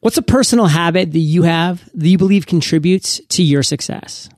What's 0.00 0.16
a 0.16 0.22
personal 0.22 0.66
habit 0.66 1.12
that 1.12 1.18
you 1.18 1.42
have 1.42 1.84
that 1.94 2.08
you 2.08 2.16
believe 2.16 2.46
contributes 2.46 3.20
to 3.30 3.42
your 3.42 3.62
success? 3.62 4.30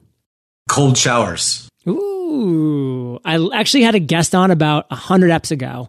Cold 0.68 0.96
showers. 0.96 1.68
Ooh, 1.86 2.17
I 3.24 3.48
actually 3.52 3.82
had 3.82 3.94
a 3.94 4.00
guest 4.00 4.34
on 4.34 4.50
about 4.50 4.86
a 4.90 4.96
hundred 4.96 5.30
eps 5.30 5.50
ago 5.50 5.88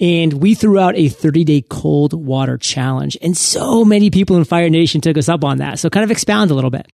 and 0.00 0.32
we 0.32 0.54
threw 0.54 0.78
out 0.78 0.96
a 0.96 1.08
30 1.08 1.44
day 1.44 1.62
cold 1.68 2.12
water 2.14 2.56
challenge. 2.56 3.18
And 3.20 3.36
so 3.36 3.84
many 3.84 4.10
people 4.10 4.36
in 4.36 4.44
Fire 4.44 4.70
Nation 4.70 5.00
took 5.00 5.18
us 5.18 5.28
up 5.28 5.44
on 5.44 5.58
that. 5.58 5.78
So 5.78 5.90
kind 5.90 6.04
of 6.04 6.10
expound 6.10 6.50
a 6.50 6.54
little 6.54 6.70
bit. 6.70 6.90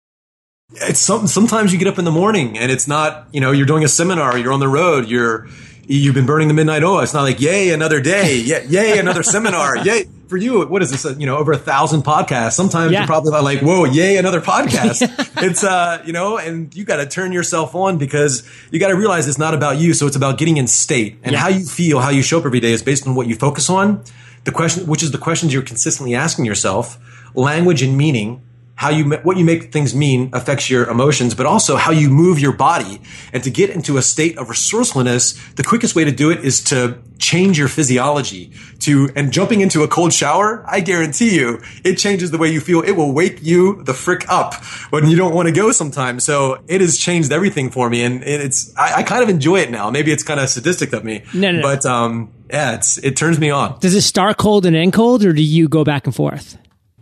It's 0.72 1.00
something, 1.00 1.26
sometimes 1.26 1.72
you 1.72 1.78
get 1.78 1.88
up 1.88 1.98
in 1.98 2.04
the 2.04 2.12
morning 2.12 2.56
and 2.56 2.70
it's 2.70 2.86
not, 2.86 3.26
you 3.32 3.40
know, 3.40 3.50
you're 3.50 3.66
doing 3.66 3.82
a 3.82 3.88
seminar, 3.88 4.38
you're 4.38 4.52
on 4.52 4.60
the 4.60 4.68
road, 4.68 5.08
you're, 5.08 5.48
you've 5.96 6.14
been 6.14 6.26
burning 6.26 6.48
the 6.48 6.54
midnight 6.54 6.84
oil. 6.84 7.00
It's 7.00 7.14
not 7.14 7.22
like, 7.22 7.40
yay, 7.40 7.70
another 7.70 8.00
day. 8.00 8.36
Yay, 8.36 8.66
yay 8.66 8.98
another 8.98 9.22
seminar. 9.22 9.76
Yay. 9.84 10.08
For 10.28 10.36
you, 10.36 10.64
what 10.68 10.80
is 10.80 10.92
this? 10.92 11.18
You 11.18 11.26
know, 11.26 11.38
over 11.38 11.50
a 11.50 11.58
thousand 11.58 12.02
podcasts. 12.02 12.52
Sometimes 12.52 12.92
yeah. 12.92 13.00
you're 13.00 13.06
probably 13.08 13.32
like, 13.32 13.62
whoa, 13.62 13.84
yay, 13.84 14.16
another 14.16 14.40
podcast. 14.40 15.02
it's, 15.42 15.64
uh, 15.64 16.00
you 16.06 16.12
know, 16.12 16.38
and 16.38 16.72
you 16.72 16.84
got 16.84 16.98
to 16.98 17.06
turn 17.06 17.32
yourself 17.32 17.74
on 17.74 17.98
because 17.98 18.48
you 18.70 18.78
got 18.78 18.88
to 18.88 18.94
realize 18.94 19.26
it's 19.26 19.38
not 19.38 19.54
about 19.54 19.78
you. 19.78 19.92
So 19.92 20.06
it's 20.06 20.14
about 20.14 20.38
getting 20.38 20.56
in 20.56 20.68
state 20.68 21.18
and 21.24 21.32
yeah. 21.32 21.38
how 21.38 21.48
you 21.48 21.66
feel, 21.66 21.98
how 21.98 22.10
you 22.10 22.22
show 22.22 22.38
up 22.38 22.46
every 22.46 22.60
day 22.60 22.70
is 22.70 22.80
based 22.80 23.08
on 23.08 23.16
what 23.16 23.26
you 23.26 23.34
focus 23.34 23.68
on. 23.68 24.04
The 24.44 24.52
question, 24.52 24.86
which 24.86 25.02
is 25.02 25.10
the 25.10 25.18
questions 25.18 25.52
you're 25.52 25.62
consistently 25.62 26.14
asking 26.14 26.44
yourself, 26.44 26.96
language 27.34 27.82
and 27.82 27.98
meaning, 27.98 28.40
how 28.80 28.88
you 28.88 29.04
what 29.24 29.36
you 29.36 29.44
make 29.44 29.70
things 29.72 29.94
mean 29.94 30.30
affects 30.32 30.70
your 30.70 30.88
emotions, 30.88 31.34
but 31.34 31.44
also 31.44 31.76
how 31.76 31.92
you 31.92 32.08
move 32.08 32.40
your 32.40 32.54
body. 32.54 32.98
And 33.30 33.44
to 33.44 33.50
get 33.50 33.68
into 33.68 33.98
a 33.98 34.02
state 34.02 34.38
of 34.38 34.48
resourcefulness, 34.48 35.34
the 35.56 35.62
quickest 35.62 35.94
way 35.94 36.04
to 36.04 36.10
do 36.10 36.30
it 36.30 36.42
is 36.42 36.64
to 36.64 36.96
change 37.18 37.58
your 37.58 37.68
physiology. 37.68 38.52
To 38.86 39.10
and 39.14 39.30
jumping 39.32 39.60
into 39.60 39.82
a 39.82 39.88
cold 39.88 40.14
shower, 40.14 40.64
I 40.66 40.80
guarantee 40.80 41.36
you, 41.38 41.60
it 41.84 41.96
changes 41.96 42.30
the 42.30 42.38
way 42.38 42.48
you 42.48 42.58
feel. 42.58 42.80
It 42.80 42.92
will 42.92 43.12
wake 43.12 43.42
you 43.42 43.82
the 43.84 43.92
frick 43.92 44.24
up 44.30 44.54
when 44.88 45.06
you 45.10 45.14
don't 45.14 45.34
want 45.34 45.46
to 45.48 45.52
go 45.52 45.72
sometimes. 45.72 46.24
So 46.24 46.64
it 46.66 46.80
has 46.80 46.96
changed 46.96 47.32
everything 47.32 47.70
for 47.70 47.90
me, 47.90 48.02
and 48.02 48.22
it's 48.24 48.74
I, 48.78 49.00
I 49.00 49.02
kind 49.02 49.22
of 49.22 49.28
enjoy 49.28 49.58
it 49.58 49.70
now. 49.70 49.90
Maybe 49.90 50.10
it's 50.10 50.22
kind 50.22 50.40
of 50.40 50.48
sadistic 50.48 50.94
of 50.94 51.04
me, 51.04 51.24
no, 51.34 51.52
no, 51.52 51.60
but 51.60 51.84
um, 51.84 52.32
yeah, 52.48 52.76
it's 52.76 52.96
it 52.96 53.14
turns 53.14 53.38
me 53.38 53.50
on. 53.50 53.78
Does 53.80 53.94
it 53.94 54.00
start 54.00 54.38
cold 54.38 54.64
and 54.64 54.74
end 54.74 54.94
cold, 54.94 55.22
or 55.22 55.34
do 55.34 55.42
you 55.42 55.68
go 55.68 55.84
back 55.84 56.06
and 56.06 56.16
forth? 56.16 56.56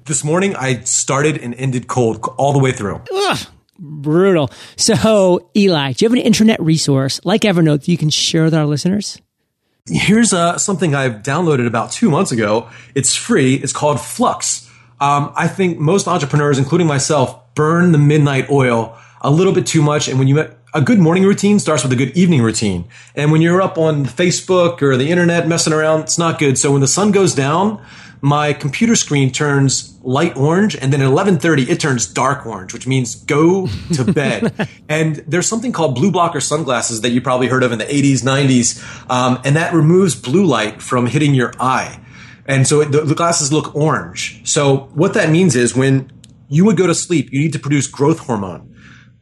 This 0.09 0.25
morning, 0.25 0.57
I 0.57 0.81
started 0.85 1.37
and 1.37 1.55
ended 1.57 1.87
cold 1.87 2.25
all 2.39 2.55
the 2.55 2.59
way 2.59 2.73
through. 2.73 3.03
Ugh, 3.13 3.39
brutal. 3.79 4.51
So, 4.77 5.51
Eli, 5.55 5.93
do 5.93 6.03
you 6.03 6.09
have 6.09 6.19
an 6.19 6.25
internet 6.25 6.59
resource 6.63 7.21
like 7.25 7.43
Evernote 7.43 7.81
that 7.81 7.89
you 7.89 7.99
can 7.99 8.09
share 8.09 8.45
with 8.45 8.55
our 8.55 8.65
listeners? 8.65 9.21
Here's 9.87 10.33
uh, 10.33 10.57
something 10.57 10.95
I've 10.95 11.23
downloaded 11.23 11.67
about 11.67 11.93
two 11.93 12.09
months 12.09 12.33
ago. 12.33 12.71
It's 12.95 13.15
free. 13.15 13.57
It's 13.57 13.75
called 13.75 14.01
Flux. 14.01 14.67
Um, 14.99 15.31
I 15.37 15.47
think 15.47 15.79
most 15.79 16.09
entrepreneurs, 16.09 16.59
including 16.59 16.87
myself, 16.87 17.55
burn 17.55 17.93
the 17.93 17.99
midnight 17.99 18.49
oil 18.49 18.97
a 19.21 19.31
little 19.31 19.53
bit 19.53 19.67
too 19.67 19.83
much. 19.83 20.09
And 20.09 20.19
when 20.19 20.27
you 20.27 20.49
a 20.75 20.81
good 20.81 20.99
morning 20.99 21.25
routine 21.25 21.59
starts 21.59 21.83
with 21.83 21.93
a 21.93 21.97
good 21.97 22.17
evening 22.17 22.43
routine. 22.43 22.87
And 23.15 23.31
when 23.31 23.43
you're 23.43 23.61
up 23.61 23.77
on 23.77 24.05
Facebook 24.07 24.81
or 24.81 24.97
the 24.97 25.11
internet 25.11 25.49
messing 25.49 25.73
around, 25.73 26.01
it's 26.01 26.19
not 26.19 26.39
good. 26.39 26.59
So 26.59 26.73
when 26.73 26.81
the 26.81 26.89
sun 26.89 27.11
goes 27.11 27.35
down, 27.35 27.85
my 28.21 28.53
computer 28.53 28.97
screen 28.97 29.31
turns 29.31 29.99
light 30.03 30.37
orange 30.37 30.75
and 30.77 30.93
then 30.93 31.03
at 31.03 31.09
11.30 31.09 31.69
it 31.69 31.81
turns 31.81 32.07
dark 32.07 32.47
orange 32.47 32.73
which 32.73 32.87
means 32.87 33.15
go 33.15 33.67
to 33.93 34.05
bed 34.13 34.69
and 34.89 35.17
there's 35.27 35.47
something 35.47 35.73
called 35.73 35.95
blue 35.95 36.11
blocker 36.11 36.41
sunglasses 36.41 37.03
that 37.03 37.11
you 37.11 37.21
probably 37.21 37.47
heard 37.47 37.63
of 37.63 37.73
in 37.73 37.79
the 37.79 37.85
80s 37.85 38.23
90s 38.23 39.11
um, 39.11 39.41
and 39.45 39.57
that 39.57 39.73
removes 39.75 40.15
blue 40.15 40.45
light 40.45 40.81
from 40.83 41.07
hitting 41.07 41.35
your 41.35 41.53
eye 41.61 42.01
And 42.49 42.67
so 42.67 42.83
the, 42.83 43.03
the 43.03 43.15
glasses 43.15 43.53
look 43.53 43.75
orange. 43.77 44.41
So 44.49 44.89
what 44.95 45.13
that 45.15 45.29
means 45.29 45.55
is 45.55 45.77
when 45.77 46.11
you 46.49 46.65
would 46.65 46.79
go 46.79 46.87
to 46.87 46.95
sleep, 46.95 47.29
you 47.31 47.41
need 47.41 47.53
to 47.53 47.59
produce 47.59 47.87
growth 47.87 48.21
hormone. 48.21 48.75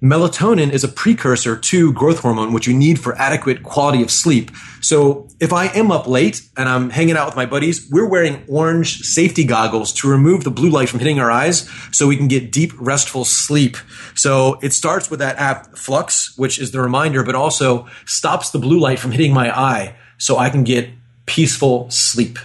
Melatonin 0.03 0.73
is 0.73 0.85
a 0.85 0.89
precursor 0.89 1.57
to 1.57 1.91
growth 1.95 2.19
hormone, 2.19 2.53
which 2.53 2.67
you 2.67 2.77
need 2.77 3.01
for 3.01 3.17
adequate 3.17 3.63
quality 3.63 4.03
of 4.03 4.11
sleep. 4.11 4.51
So 4.83 5.27
if 5.41 5.55
I 5.55 5.69
am 5.69 5.91
up 5.91 6.07
late 6.07 6.43
and 6.55 6.69
I'm 6.69 6.91
hanging 6.91 7.17
out 7.17 7.27
with 7.27 7.37
my 7.37 7.47
buddies, 7.47 7.89
we're 7.91 8.09
wearing 8.09 8.45
orange 8.47 9.01
safety 9.01 9.43
goggles 9.43 9.95
to 9.95 10.11
remove 10.11 10.45
the 10.45 10.51
blue 10.51 10.69
light 10.69 10.91
from 10.91 10.99
hitting 10.99 11.19
our 11.19 11.31
eyes 11.31 11.67
so 11.93 12.07
we 12.07 12.17
can 12.19 12.29
get 12.29 12.53
deep, 12.53 12.73
restful 12.79 13.25
sleep. 13.25 13.79
So 14.15 14.59
it 14.61 14.75
starts 14.75 15.11
with 15.11 15.21
that 15.21 15.39
app 15.39 15.79
Flux, 15.79 16.37
which 16.37 16.59
is 16.59 16.73
the 16.73 16.81
reminder, 16.83 17.23
but 17.23 17.35
also 17.35 17.87
stops 18.05 18.51
the 18.51 18.59
blue 18.59 18.79
light 18.79 18.99
from 18.99 19.13
hitting 19.13 19.33
my 19.33 19.51
eye 19.59 19.97
so 20.19 20.37
I 20.37 20.51
can 20.51 20.63
get 20.63 20.91
peaceful 21.25 21.91
sleep. 21.91 22.39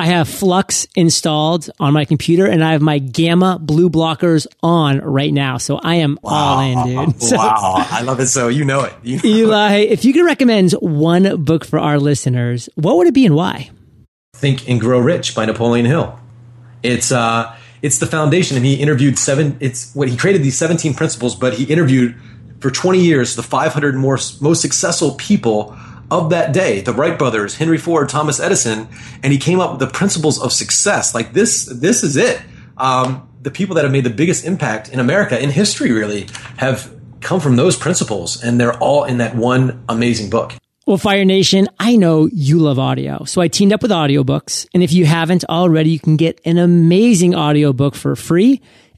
I 0.00 0.06
have 0.06 0.30
Flux 0.30 0.86
installed 0.94 1.68
on 1.78 1.92
my 1.92 2.06
computer 2.06 2.46
and 2.46 2.64
I 2.64 2.72
have 2.72 2.80
my 2.80 2.98
gamma 2.98 3.58
blue 3.60 3.90
blockers 3.90 4.46
on 4.62 5.00
right 5.00 5.30
now. 5.30 5.58
So 5.58 5.76
I 5.76 5.96
am 5.96 6.18
wow. 6.22 6.32
all 6.32 6.60
in, 6.60 7.08
dude. 7.10 7.22
So, 7.30 7.36
wow. 7.36 7.74
I 7.76 8.00
love 8.00 8.18
it. 8.18 8.28
So 8.28 8.48
you 8.48 8.64
know 8.64 8.84
it. 8.84 8.94
You 9.02 9.16
know 9.16 9.22
Eli, 9.24 9.72
it. 9.74 9.90
if 9.90 10.06
you 10.06 10.14
could 10.14 10.24
recommend 10.24 10.72
one 10.72 11.44
book 11.44 11.66
for 11.66 11.78
our 11.78 11.98
listeners, 11.98 12.70
what 12.76 12.96
would 12.96 13.08
it 13.08 13.14
be 13.14 13.26
and 13.26 13.34
why? 13.34 13.68
Think 14.32 14.70
and 14.70 14.80
Grow 14.80 15.00
Rich 15.00 15.34
by 15.34 15.44
Napoleon 15.44 15.84
Hill. 15.84 16.18
It's, 16.82 17.12
uh, 17.12 17.54
it's 17.82 17.98
the 17.98 18.06
foundation 18.06 18.56
and 18.56 18.64
he 18.64 18.76
interviewed 18.76 19.18
seven, 19.18 19.58
it's 19.60 19.94
what 19.94 20.08
he 20.08 20.16
created 20.16 20.42
these 20.42 20.56
17 20.56 20.94
principles, 20.94 21.36
but 21.36 21.52
he 21.52 21.64
interviewed 21.64 22.18
for 22.60 22.70
20 22.70 23.00
years 23.00 23.36
the 23.36 23.42
500 23.42 23.94
more, 23.96 24.18
most 24.40 24.62
successful 24.62 25.14
people 25.16 25.76
of 26.10 26.30
that 26.30 26.52
day, 26.52 26.80
the 26.80 26.92
Wright 26.92 27.18
brothers, 27.18 27.56
Henry 27.56 27.78
Ford, 27.78 28.08
Thomas 28.08 28.40
Edison, 28.40 28.88
and 29.22 29.32
he 29.32 29.38
came 29.38 29.60
up 29.60 29.70
with 29.72 29.80
the 29.80 29.86
principles 29.86 30.42
of 30.42 30.52
success. 30.52 31.14
Like 31.14 31.32
this, 31.32 31.66
this 31.66 32.02
is 32.02 32.16
it. 32.16 32.40
Um, 32.76 33.28
the 33.42 33.50
people 33.50 33.76
that 33.76 33.84
have 33.84 33.92
made 33.92 34.04
the 34.04 34.10
biggest 34.10 34.44
impact 34.44 34.90
in 34.90 35.00
America 35.00 35.40
in 35.40 35.50
history 35.50 35.92
really 35.92 36.26
have 36.56 36.94
come 37.20 37.40
from 37.40 37.56
those 37.56 37.76
principles, 37.76 38.42
and 38.42 38.58
they're 38.58 38.76
all 38.78 39.04
in 39.04 39.18
that 39.18 39.34
one 39.36 39.84
amazing 39.88 40.30
book. 40.30 40.54
Well, 40.86 40.98
Fire 40.98 41.24
Nation, 41.24 41.68
I 41.78 41.96
know 41.96 42.28
you 42.32 42.58
love 42.58 42.78
audio. 42.78 43.24
So 43.24 43.40
I 43.40 43.48
teamed 43.48 43.72
up 43.72 43.82
with 43.82 43.90
audiobooks. 43.90 44.66
And 44.74 44.82
if 44.82 44.92
you 44.92 45.04
haven't 45.04 45.44
already, 45.44 45.90
you 45.90 46.00
can 46.00 46.16
get 46.16 46.40
an 46.44 46.58
amazing 46.58 47.34
audiobook 47.34 47.94
for 47.94 48.16
free 48.16 48.60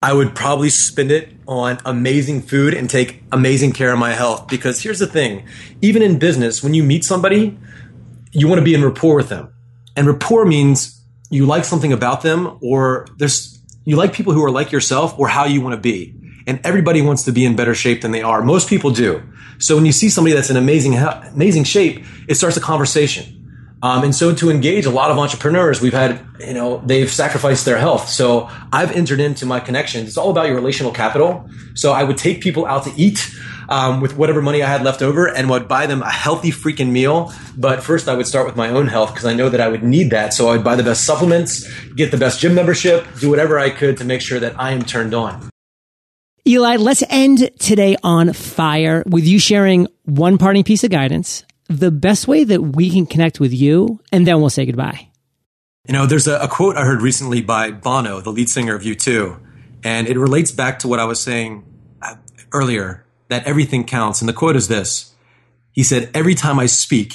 I 0.00 0.12
would 0.12 0.36
probably 0.36 0.70
spend 0.70 1.10
it 1.10 1.32
on 1.48 1.78
amazing 1.84 2.42
food 2.42 2.72
and 2.72 2.88
take 2.88 3.20
amazing 3.32 3.72
care 3.72 3.92
of 3.92 3.98
my 3.98 4.12
health. 4.12 4.46
Because 4.46 4.80
here's 4.80 5.00
the 5.00 5.08
thing 5.08 5.44
even 5.82 6.02
in 6.02 6.20
business, 6.20 6.62
when 6.62 6.72
you 6.72 6.84
meet 6.84 7.04
somebody, 7.04 7.58
you 8.30 8.46
want 8.46 8.60
to 8.60 8.64
be 8.64 8.74
in 8.74 8.84
rapport 8.84 9.16
with 9.16 9.28
them. 9.28 9.52
And 9.96 10.06
rapport 10.06 10.44
means 10.44 11.02
you 11.30 11.46
like 11.46 11.64
something 11.64 11.92
about 11.92 12.22
them 12.22 12.58
or 12.62 13.08
there's, 13.16 13.60
you 13.84 13.96
like 13.96 14.12
people 14.12 14.32
who 14.32 14.44
are 14.44 14.52
like 14.52 14.70
yourself 14.70 15.18
or 15.18 15.26
how 15.26 15.46
you 15.46 15.60
want 15.60 15.74
to 15.74 15.80
be. 15.80 16.14
And 16.46 16.60
everybody 16.62 17.02
wants 17.02 17.24
to 17.24 17.32
be 17.32 17.44
in 17.44 17.56
better 17.56 17.74
shape 17.74 18.02
than 18.02 18.12
they 18.12 18.22
are. 18.22 18.40
Most 18.40 18.68
people 18.68 18.92
do. 18.92 19.22
So 19.58 19.74
when 19.74 19.84
you 19.84 19.92
see 19.92 20.08
somebody 20.10 20.34
that's 20.34 20.48
in 20.48 20.56
amazing, 20.56 20.94
amazing 20.94 21.64
shape, 21.64 22.04
it 22.28 22.36
starts 22.36 22.56
a 22.56 22.60
conversation. 22.60 23.37
Um, 23.82 24.02
and 24.02 24.14
so 24.14 24.34
to 24.34 24.50
engage 24.50 24.86
a 24.86 24.90
lot 24.90 25.10
of 25.10 25.18
entrepreneurs, 25.18 25.80
we've 25.80 25.92
had, 25.92 26.20
you 26.40 26.54
know, 26.54 26.82
they've 26.84 27.10
sacrificed 27.10 27.64
their 27.64 27.78
health. 27.78 28.08
So 28.08 28.50
I've 28.72 28.90
entered 28.92 29.20
into 29.20 29.46
my 29.46 29.60
connections. 29.60 30.08
It's 30.08 30.16
all 30.16 30.30
about 30.30 30.46
your 30.46 30.56
relational 30.56 30.92
capital. 30.92 31.48
So 31.74 31.92
I 31.92 32.02
would 32.02 32.18
take 32.18 32.40
people 32.40 32.66
out 32.66 32.84
to 32.84 32.92
eat 32.96 33.30
um, 33.68 34.00
with 34.00 34.16
whatever 34.16 34.42
money 34.42 34.62
I 34.62 34.68
had 34.68 34.82
left 34.82 35.00
over 35.00 35.28
and 35.28 35.48
would 35.50 35.68
buy 35.68 35.86
them 35.86 36.02
a 36.02 36.10
healthy 36.10 36.50
freaking 36.50 36.90
meal. 36.90 37.32
But 37.56 37.84
first 37.84 38.08
I 38.08 38.14
would 38.16 38.26
start 38.26 38.46
with 38.46 38.56
my 38.56 38.70
own 38.70 38.88
health 38.88 39.12
because 39.14 39.26
I 39.26 39.34
know 39.34 39.48
that 39.48 39.60
I 39.60 39.68
would 39.68 39.84
need 39.84 40.10
that. 40.10 40.34
So 40.34 40.48
I 40.48 40.52
would 40.56 40.64
buy 40.64 40.74
the 40.74 40.82
best 40.82 41.04
supplements, 41.04 41.68
get 41.92 42.10
the 42.10 42.16
best 42.16 42.40
gym 42.40 42.54
membership, 42.54 43.06
do 43.20 43.30
whatever 43.30 43.58
I 43.58 43.70
could 43.70 43.98
to 43.98 44.04
make 44.04 44.22
sure 44.22 44.40
that 44.40 44.58
I 44.58 44.72
am 44.72 44.82
turned 44.82 45.14
on. 45.14 45.50
Eli, 46.46 46.76
let's 46.76 47.04
end 47.10 47.50
today 47.60 47.96
on 48.02 48.32
fire 48.32 49.04
with 49.06 49.26
you 49.26 49.38
sharing 49.38 49.86
one 50.04 50.38
parting 50.38 50.64
piece 50.64 50.82
of 50.82 50.90
guidance 50.90 51.44
the 51.68 51.90
best 51.90 52.26
way 52.26 52.44
that 52.44 52.62
we 52.62 52.90
can 52.90 53.06
connect 53.06 53.40
with 53.40 53.52
you, 53.52 54.00
and 54.10 54.26
then 54.26 54.40
we'll 54.40 54.50
say 54.50 54.66
goodbye. 54.66 55.08
You 55.86 55.92
know, 55.92 56.06
there's 56.06 56.26
a, 56.26 56.38
a 56.38 56.48
quote 56.48 56.76
I 56.76 56.84
heard 56.84 57.02
recently 57.02 57.40
by 57.40 57.70
Bono, 57.70 58.20
the 58.20 58.30
lead 58.30 58.48
singer 58.48 58.74
of 58.74 58.82
U2, 58.82 59.40
and 59.84 60.08
it 60.08 60.18
relates 60.18 60.50
back 60.50 60.78
to 60.80 60.88
what 60.88 60.98
I 60.98 61.04
was 61.04 61.20
saying 61.20 61.64
uh, 62.02 62.16
earlier 62.52 63.04
that 63.28 63.44
everything 63.46 63.84
counts. 63.84 64.20
And 64.20 64.28
the 64.28 64.32
quote 64.32 64.56
is 64.56 64.68
this 64.68 65.14
He 65.72 65.82
said, 65.82 66.10
Every 66.14 66.34
time 66.34 66.58
I 66.58 66.66
speak, 66.66 67.14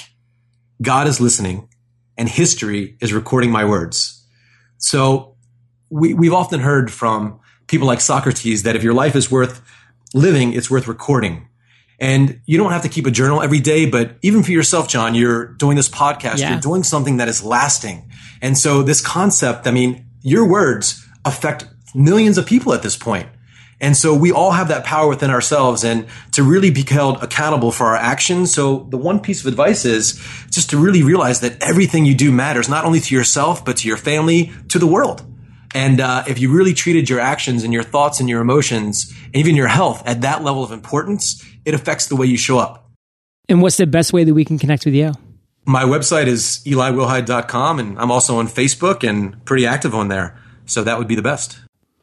God 0.80 1.06
is 1.06 1.20
listening 1.20 1.68
and 2.16 2.28
history 2.28 2.96
is 3.00 3.12
recording 3.12 3.50
my 3.50 3.64
words. 3.64 4.24
So 4.78 5.36
we, 5.90 6.14
we've 6.14 6.32
often 6.32 6.60
heard 6.60 6.92
from 6.92 7.40
people 7.66 7.86
like 7.86 8.00
Socrates 8.00 8.62
that 8.62 8.76
if 8.76 8.82
your 8.82 8.94
life 8.94 9.16
is 9.16 9.30
worth 9.30 9.62
living, 10.12 10.52
it's 10.52 10.70
worth 10.70 10.86
recording. 10.86 11.48
And 11.98 12.40
you 12.44 12.58
don't 12.58 12.72
have 12.72 12.82
to 12.82 12.88
keep 12.88 13.06
a 13.06 13.10
journal 13.10 13.40
every 13.40 13.60
day, 13.60 13.86
but 13.86 14.16
even 14.22 14.42
for 14.42 14.50
yourself, 14.50 14.88
John, 14.88 15.14
you're 15.14 15.46
doing 15.46 15.76
this 15.76 15.88
podcast, 15.88 16.38
yeah. 16.38 16.50
you're 16.52 16.60
doing 16.60 16.82
something 16.82 17.18
that 17.18 17.28
is 17.28 17.42
lasting. 17.44 18.10
And 18.42 18.58
so 18.58 18.82
this 18.82 19.00
concept, 19.00 19.66
I 19.66 19.70
mean, 19.70 20.06
your 20.22 20.48
words 20.48 21.06
affect 21.24 21.66
millions 21.94 22.36
of 22.36 22.46
people 22.46 22.74
at 22.74 22.82
this 22.82 22.96
point. 22.96 23.28
And 23.80 23.96
so 23.96 24.14
we 24.14 24.32
all 24.32 24.52
have 24.52 24.68
that 24.68 24.84
power 24.84 25.08
within 25.08 25.30
ourselves 25.30 25.84
and 25.84 26.06
to 26.32 26.42
really 26.42 26.70
be 26.70 26.84
held 26.88 27.22
accountable 27.22 27.70
for 27.70 27.86
our 27.86 27.96
actions. 27.96 28.52
So 28.52 28.86
the 28.90 28.96
one 28.96 29.20
piece 29.20 29.40
of 29.40 29.46
advice 29.46 29.84
is 29.84 30.20
just 30.50 30.70
to 30.70 30.78
really 30.78 31.02
realize 31.02 31.40
that 31.40 31.62
everything 31.62 32.06
you 32.06 32.14
do 32.14 32.32
matters, 32.32 32.68
not 32.68 32.84
only 32.84 33.00
to 33.00 33.14
yourself, 33.14 33.64
but 33.64 33.78
to 33.78 33.88
your 33.88 33.96
family, 33.96 34.52
to 34.68 34.78
the 34.78 34.86
world. 34.86 35.22
And 35.74 36.00
uh, 36.00 36.22
if 36.28 36.38
you 36.38 36.52
really 36.52 36.72
treated 36.72 37.10
your 37.10 37.18
actions 37.18 37.64
and 37.64 37.72
your 37.72 37.82
thoughts 37.82 38.20
and 38.20 38.28
your 38.28 38.40
emotions 38.40 39.12
and 39.26 39.36
even 39.36 39.56
your 39.56 39.66
health 39.66 40.02
at 40.06 40.20
that 40.20 40.44
level 40.44 40.62
of 40.62 40.70
importance, 40.70 41.44
it 41.64 41.74
affects 41.74 42.06
the 42.06 42.16
way 42.16 42.26
you 42.26 42.36
show 42.36 42.58
up. 42.58 42.90
And 43.48 43.60
what's 43.60 43.76
the 43.76 43.86
best 43.86 44.12
way 44.12 44.24
that 44.24 44.32
we 44.32 44.44
can 44.44 44.58
connect 44.58 44.84
with 44.84 44.94
you? 44.94 45.12
My 45.66 45.82
website 45.82 46.26
is 46.26 46.62
eliwilhide.com 46.64 47.78
and 47.80 47.98
I'm 47.98 48.10
also 48.10 48.38
on 48.38 48.46
Facebook 48.46 49.06
and 49.06 49.44
pretty 49.44 49.66
active 49.66 49.94
on 49.94 50.08
there. 50.08 50.38
So 50.66 50.84
that 50.84 50.98
would 50.98 51.08
be 51.08 51.16
the 51.16 51.22
best. 51.22 51.58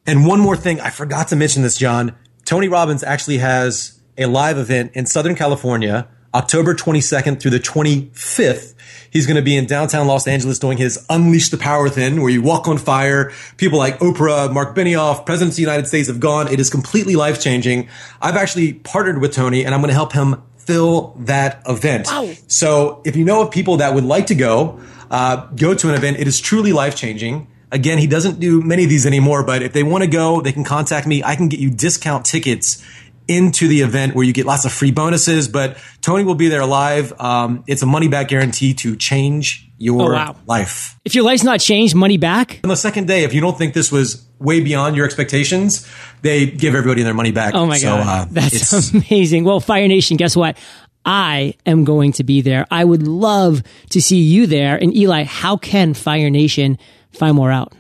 And 0.06 0.26
one 0.26 0.40
more 0.40 0.58
thing, 0.58 0.82
I 0.82 0.90
forgot 0.90 1.30
to 1.30 1.36
mention 1.36 1.62
this, 1.62 1.78
John. 1.78 2.16
Tony 2.44 2.68
Robbins 2.68 3.04
actually 3.04 3.38
has 3.38 4.02
a 4.18 4.26
live 4.26 4.58
event 4.58 4.92
in 4.94 5.06
Southern 5.06 5.36
California, 5.36 6.08
October 6.34 6.74
22nd 6.74 7.40
through 7.40 7.52
the 7.52 7.60
25th. 7.60 8.74
He's 9.10 9.28
going 9.28 9.36
to 9.36 9.42
be 9.42 9.58
in 9.58 9.66
downtown 9.66 10.08
Los 10.08 10.28
Angeles 10.28 10.58
doing 10.60 10.78
his 10.78 11.06
Unleash 11.10 11.50
the 11.50 11.58
Power 11.58 11.84
Within, 11.84 12.22
where 12.22 12.32
you 12.32 12.42
walk 12.42 12.68
on 12.68 12.78
fire. 12.78 13.32
People 13.58 13.78
like 13.78 14.00
Oprah, 14.00 14.52
Mark 14.54 14.76
Benioff, 14.76 15.26
presidents 15.26 15.56
of 15.56 15.58
the 15.58 15.64
United 15.64 15.88
States 15.88 16.08
have 16.08 16.22
gone. 16.22 16.48
It 16.48 16.60
is 16.60 16.70
completely 16.70 17.16
life 17.16 17.42
changing. 17.42 17.90
I've 18.22 18.38
actually 18.38 18.74
partnered 18.74 19.20
with 19.20 19.34
Tony 19.34 19.66
and 19.66 19.76
I'm 19.76 19.82
going 19.82 19.90
to 19.90 19.96
help 19.96 20.14
him 20.14 20.42
fill 20.58 21.16
that 21.20 21.62
event. 21.68 22.08
Wow. 22.08 22.32
So 22.48 23.02
if 23.04 23.16
you 23.18 23.26
know 23.26 23.42
of 23.42 23.52
people 23.52 23.78
that 23.78 23.94
would 23.94 24.06
like 24.06 24.28
to 24.28 24.36
go, 24.36 24.80
uh, 25.10 25.48
go 25.56 25.74
to 25.74 25.90
an 25.90 25.96
event. 25.96 26.20
It 26.20 26.28
is 26.28 26.40
truly 26.40 26.72
life 26.72 26.96
changing. 26.96 27.48
Again, 27.72 27.98
he 27.98 28.08
doesn't 28.08 28.40
do 28.40 28.62
many 28.62 28.84
of 28.84 28.90
these 28.90 29.06
anymore, 29.06 29.44
but 29.44 29.62
if 29.62 29.74
they 29.74 29.84
want 29.84 30.04
to 30.04 30.10
go, 30.10 30.42
they 30.42 30.52
can 30.52 30.64
contact 30.64 31.08
me. 31.08 31.24
I 31.24 31.36
can 31.36 31.50
get 31.50 31.60
you 31.60 31.70
discount 31.70 32.26
tickets 32.26 32.84
into 33.38 33.68
the 33.68 33.82
event 33.82 34.16
where 34.16 34.26
you 34.26 34.34
get 34.34 34.46
lots 34.46 34.66
of 34.66 34.72
free 34.72 34.92
bonuses. 34.92 35.48
But 35.48 35.78
Tony 36.02 36.24
will 36.24 36.36
be 36.36 36.50
there 36.50 36.66
live. 36.66 37.14
Um, 37.20 37.64
it's 37.68 37.82
a 37.82 37.86
money 37.86 38.08
back 38.08 38.28
guarantee 38.28 38.74
to 38.76 38.96
change 38.96 39.70
your 39.78 40.14
oh, 40.14 40.16
wow. 40.16 40.36
life. 40.46 41.00
If 41.06 41.16
your 41.16 41.24
life's 41.24 41.44
not 41.44 41.60
changed, 41.60 41.96
money 41.96 42.18
back. 42.18 42.60
On 42.64 42.70
the 42.70 42.76
second 42.76 43.08
day, 43.08 43.24
if 43.24 43.34
you 43.34 43.42
don't 43.42 43.58
think 43.58 43.74
this 43.74 43.92
was 43.92 44.26
way 44.40 44.62
beyond 44.62 44.96
your 44.96 45.06
expectations, 45.06 45.90
they 46.22 46.46
give 46.46 46.76
everybody 46.76 47.04
their 47.04 47.14
money 47.14 47.32
back. 47.32 47.56
Oh 47.56 47.66
my 47.66 47.78
so, 47.78 47.98
god, 47.98 48.08
uh, 48.08 48.26
that's 48.30 48.94
amazing. 48.94 49.44
Well, 49.44 49.60
Fire 49.60 49.88
Nation, 49.88 50.18
guess 50.18 50.36
what? 50.36 50.58
I 51.04 51.56
am 51.66 51.84
going 51.84 52.12
to 52.14 52.24
be 52.24 52.42
there. 52.42 52.68
I 52.70 52.84
would 52.84 53.08
love 53.08 53.64
to 53.90 54.02
see 54.02 54.20
you 54.20 54.46
there. 54.46 54.76
And 54.76 54.96
Eli, 54.96 55.24
how 55.24 55.58
can 55.58 55.94
Fire 55.94 56.30
Nation 56.30 56.78
find 57.12 57.36
more 57.36 57.52
out? 57.52 57.74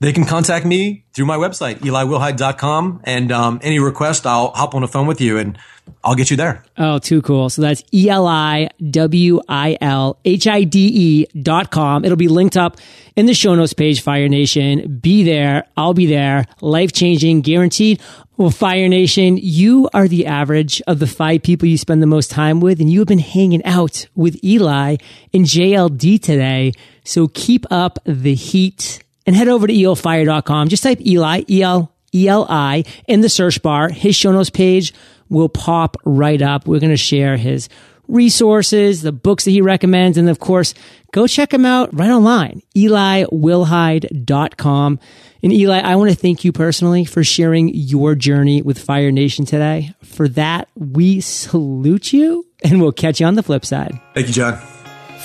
They 0.00 0.12
can 0.12 0.24
contact 0.24 0.64
me 0.64 1.04
through 1.12 1.26
my 1.26 1.36
website, 1.36 1.76
eliwilhide.com. 1.76 3.00
And 3.04 3.32
um, 3.32 3.58
any 3.62 3.78
request, 3.78 4.26
I'll 4.26 4.50
hop 4.50 4.74
on 4.74 4.82
the 4.82 4.88
phone 4.88 5.06
with 5.06 5.20
you 5.20 5.38
and 5.38 5.58
I'll 6.04 6.14
get 6.14 6.30
you 6.30 6.36
there. 6.36 6.64
Oh, 6.76 6.98
too 6.98 7.22
cool. 7.22 7.50
So 7.50 7.62
that's 7.62 7.82
E 7.92 8.08
L 8.08 8.26
I 8.26 8.68
W 8.90 9.40
I 9.48 9.76
L 9.80 10.18
H 10.24 10.46
I 10.46 10.64
D 10.64 10.86
E 10.86 11.40
dot 11.40 11.70
com. 11.70 12.04
It'll 12.04 12.16
be 12.16 12.28
linked 12.28 12.56
up 12.56 12.76
in 13.16 13.26
the 13.26 13.34
show 13.34 13.54
notes 13.54 13.72
page, 13.72 14.00
Fire 14.00 14.28
Nation. 14.28 14.98
Be 14.98 15.24
there. 15.24 15.64
I'll 15.76 15.94
be 15.94 16.06
there. 16.06 16.46
Life 16.60 16.92
changing, 16.92 17.40
guaranteed. 17.40 18.00
Well, 18.36 18.50
Fire 18.50 18.88
Nation, 18.88 19.36
you 19.36 19.88
are 19.92 20.06
the 20.06 20.26
average 20.26 20.80
of 20.86 21.00
the 21.00 21.08
five 21.08 21.42
people 21.42 21.66
you 21.66 21.76
spend 21.76 22.00
the 22.00 22.06
most 22.06 22.30
time 22.30 22.60
with, 22.60 22.80
and 22.80 22.88
you 22.88 23.00
have 23.00 23.08
been 23.08 23.18
hanging 23.18 23.64
out 23.64 24.06
with 24.14 24.42
Eli 24.44 24.96
and 25.34 25.44
JLD 25.44 26.22
today. 26.22 26.72
So 27.04 27.26
keep 27.26 27.66
up 27.72 27.98
the 28.04 28.34
heat 28.34 29.02
and 29.28 29.36
head 29.36 29.46
over 29.46 29.66
to 29.66 29.74
eofire.com. 29.74 30.68
Just 30.68 30.82
type 30.82 31.06
Eli, 31.06 31.42
E-L, 31.50 31.92
E-L-I 32.14 32.84
in 33.06 33.20
the 33.20 33.28
search 33.28 33.60
bar. 33.60 33.90
His 33.90 34.16
show 34.16 34.32
notes 34.32 34.48
page 34.48 34.94
will 35.28 35.50
pop 35.50 35.98
right 36.06 36.40
up. 36.40 36.66
We're 36.66 36.80
going 36.80 36.92
to 36.92 36.96
share 36.96 37.36
his 37.36 37.68
resources, 38.08 39.02
the 39.02 39.12
books 39.12 39.44
that 39.44 39.50
he 39.50 39.60
recommends, 39.60 40.16
and 40.16 40.30
of 40.30 40.38
course, 40.38 40.72
go 41.12 41.26
check 41.26 41.52
him 41.52 41.66
out 41.66 41.90
right 41.92 42.08
online, 42.08 42.62
eliwilhide.com. 42.74 44.98
And 45.42 45.52
Eli, 45.52 45.78
I 45.78 45.96
want 45.96 46.10
to 46.10 46.16
thank 46.16 46.42
you 46.42 46.52
personally 46.52 47.04
for 47.04 47.22
sharing 47.22 47.68
your 47.74 48.14
journey 48.14 48.62
with 48.62 48.78
Fire 48.78 49.12
Nation 49.12 49.44
today. 49.44 49.92
For 50.02 50.26
that, 50.28 50.70
we 50.74 51.20
salute 51.20 52.14
you 52.14 52.46
and 52.64 52.80
we'll 52.80 52.92
catch 52.92 53.20
you 53.20 53.26
on 53.26 53.34
the 53.34 53.42
flip 53.42 53.66
side. 53.66 54.00
Thank 54.14 54.28
you, 54.28 54.32
John. 54.32 54.58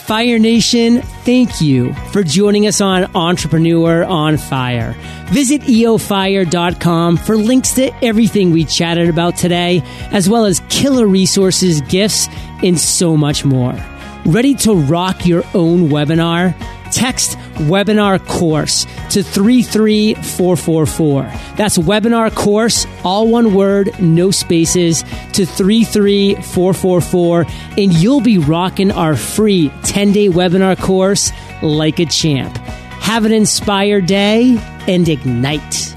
Fire 0.06 0.38
Nation, 0.38 1.02
thank 1.24 1.62
you 1.62 1.94
for 2.12 2.24
joining 2.24 2.68
us 2.68 2.82
on 2.82 3.06
Entrepreneur 3.16 4.04
on 4.04 4.36
Fire. 4.36 4.94
Visit 5.28 5.62
eofire.com 5.62 7.16
for 7.16 7.38
links 7.38 7.74
to 7.76 7.90
everything 8.04 8.52
we 8.52 8.66
chatted 8.66 9.08
about 9.08 9.38
today, 9.38 9.82
as 10.12 10.30
well 10.30 10.44
as 10.44 10.62
killer 10.68 11.08
resources, 11.08 11.80
gifts, 11.84 12.28
and 12.62 12.78
so 12.78 13.16
much 13.16 13.46
more. 13.46 13.74
Ready 14.26 14.56
to 14.56 14.74
rock 14.76 15.26
your 15.26 15.46
own 15.54 15.88
webinar? 15.88 16.54
Text 16.94 17.38
webinar 17.56 18.26
course 18.28 18.86
to 19.10 19.24
33444. 19.24 21.24
That's 21.56 21.78
webinar 21.78 22.36
course, 22.36 22.86
all 23.04 23.28
one 23.28 23.56
word, 23.56 24.00
no 24.00 24.32
spaces, 24.32 25.04
to 25.34 25.46
33444, 25.46 27.46
and 27.78 27.94
you'll 27.94 28.22
be 28.22 28.38
rocking 28.38 28.92
our 28.92 29.16
free 29.16 29.72
10 29.84 30.12
day 30.12 30.30
webinar 30.30 30.80
course 30.80 31.32
like 31.64 32.00
a 32.00 32.06
champ. 32.06 32.56
Have 33.02 33.26
an 33.26 33.32
inspired 33.32 34.06
day 34.06 34.56
and 34.88 35.10
ignite. 35.10 35.93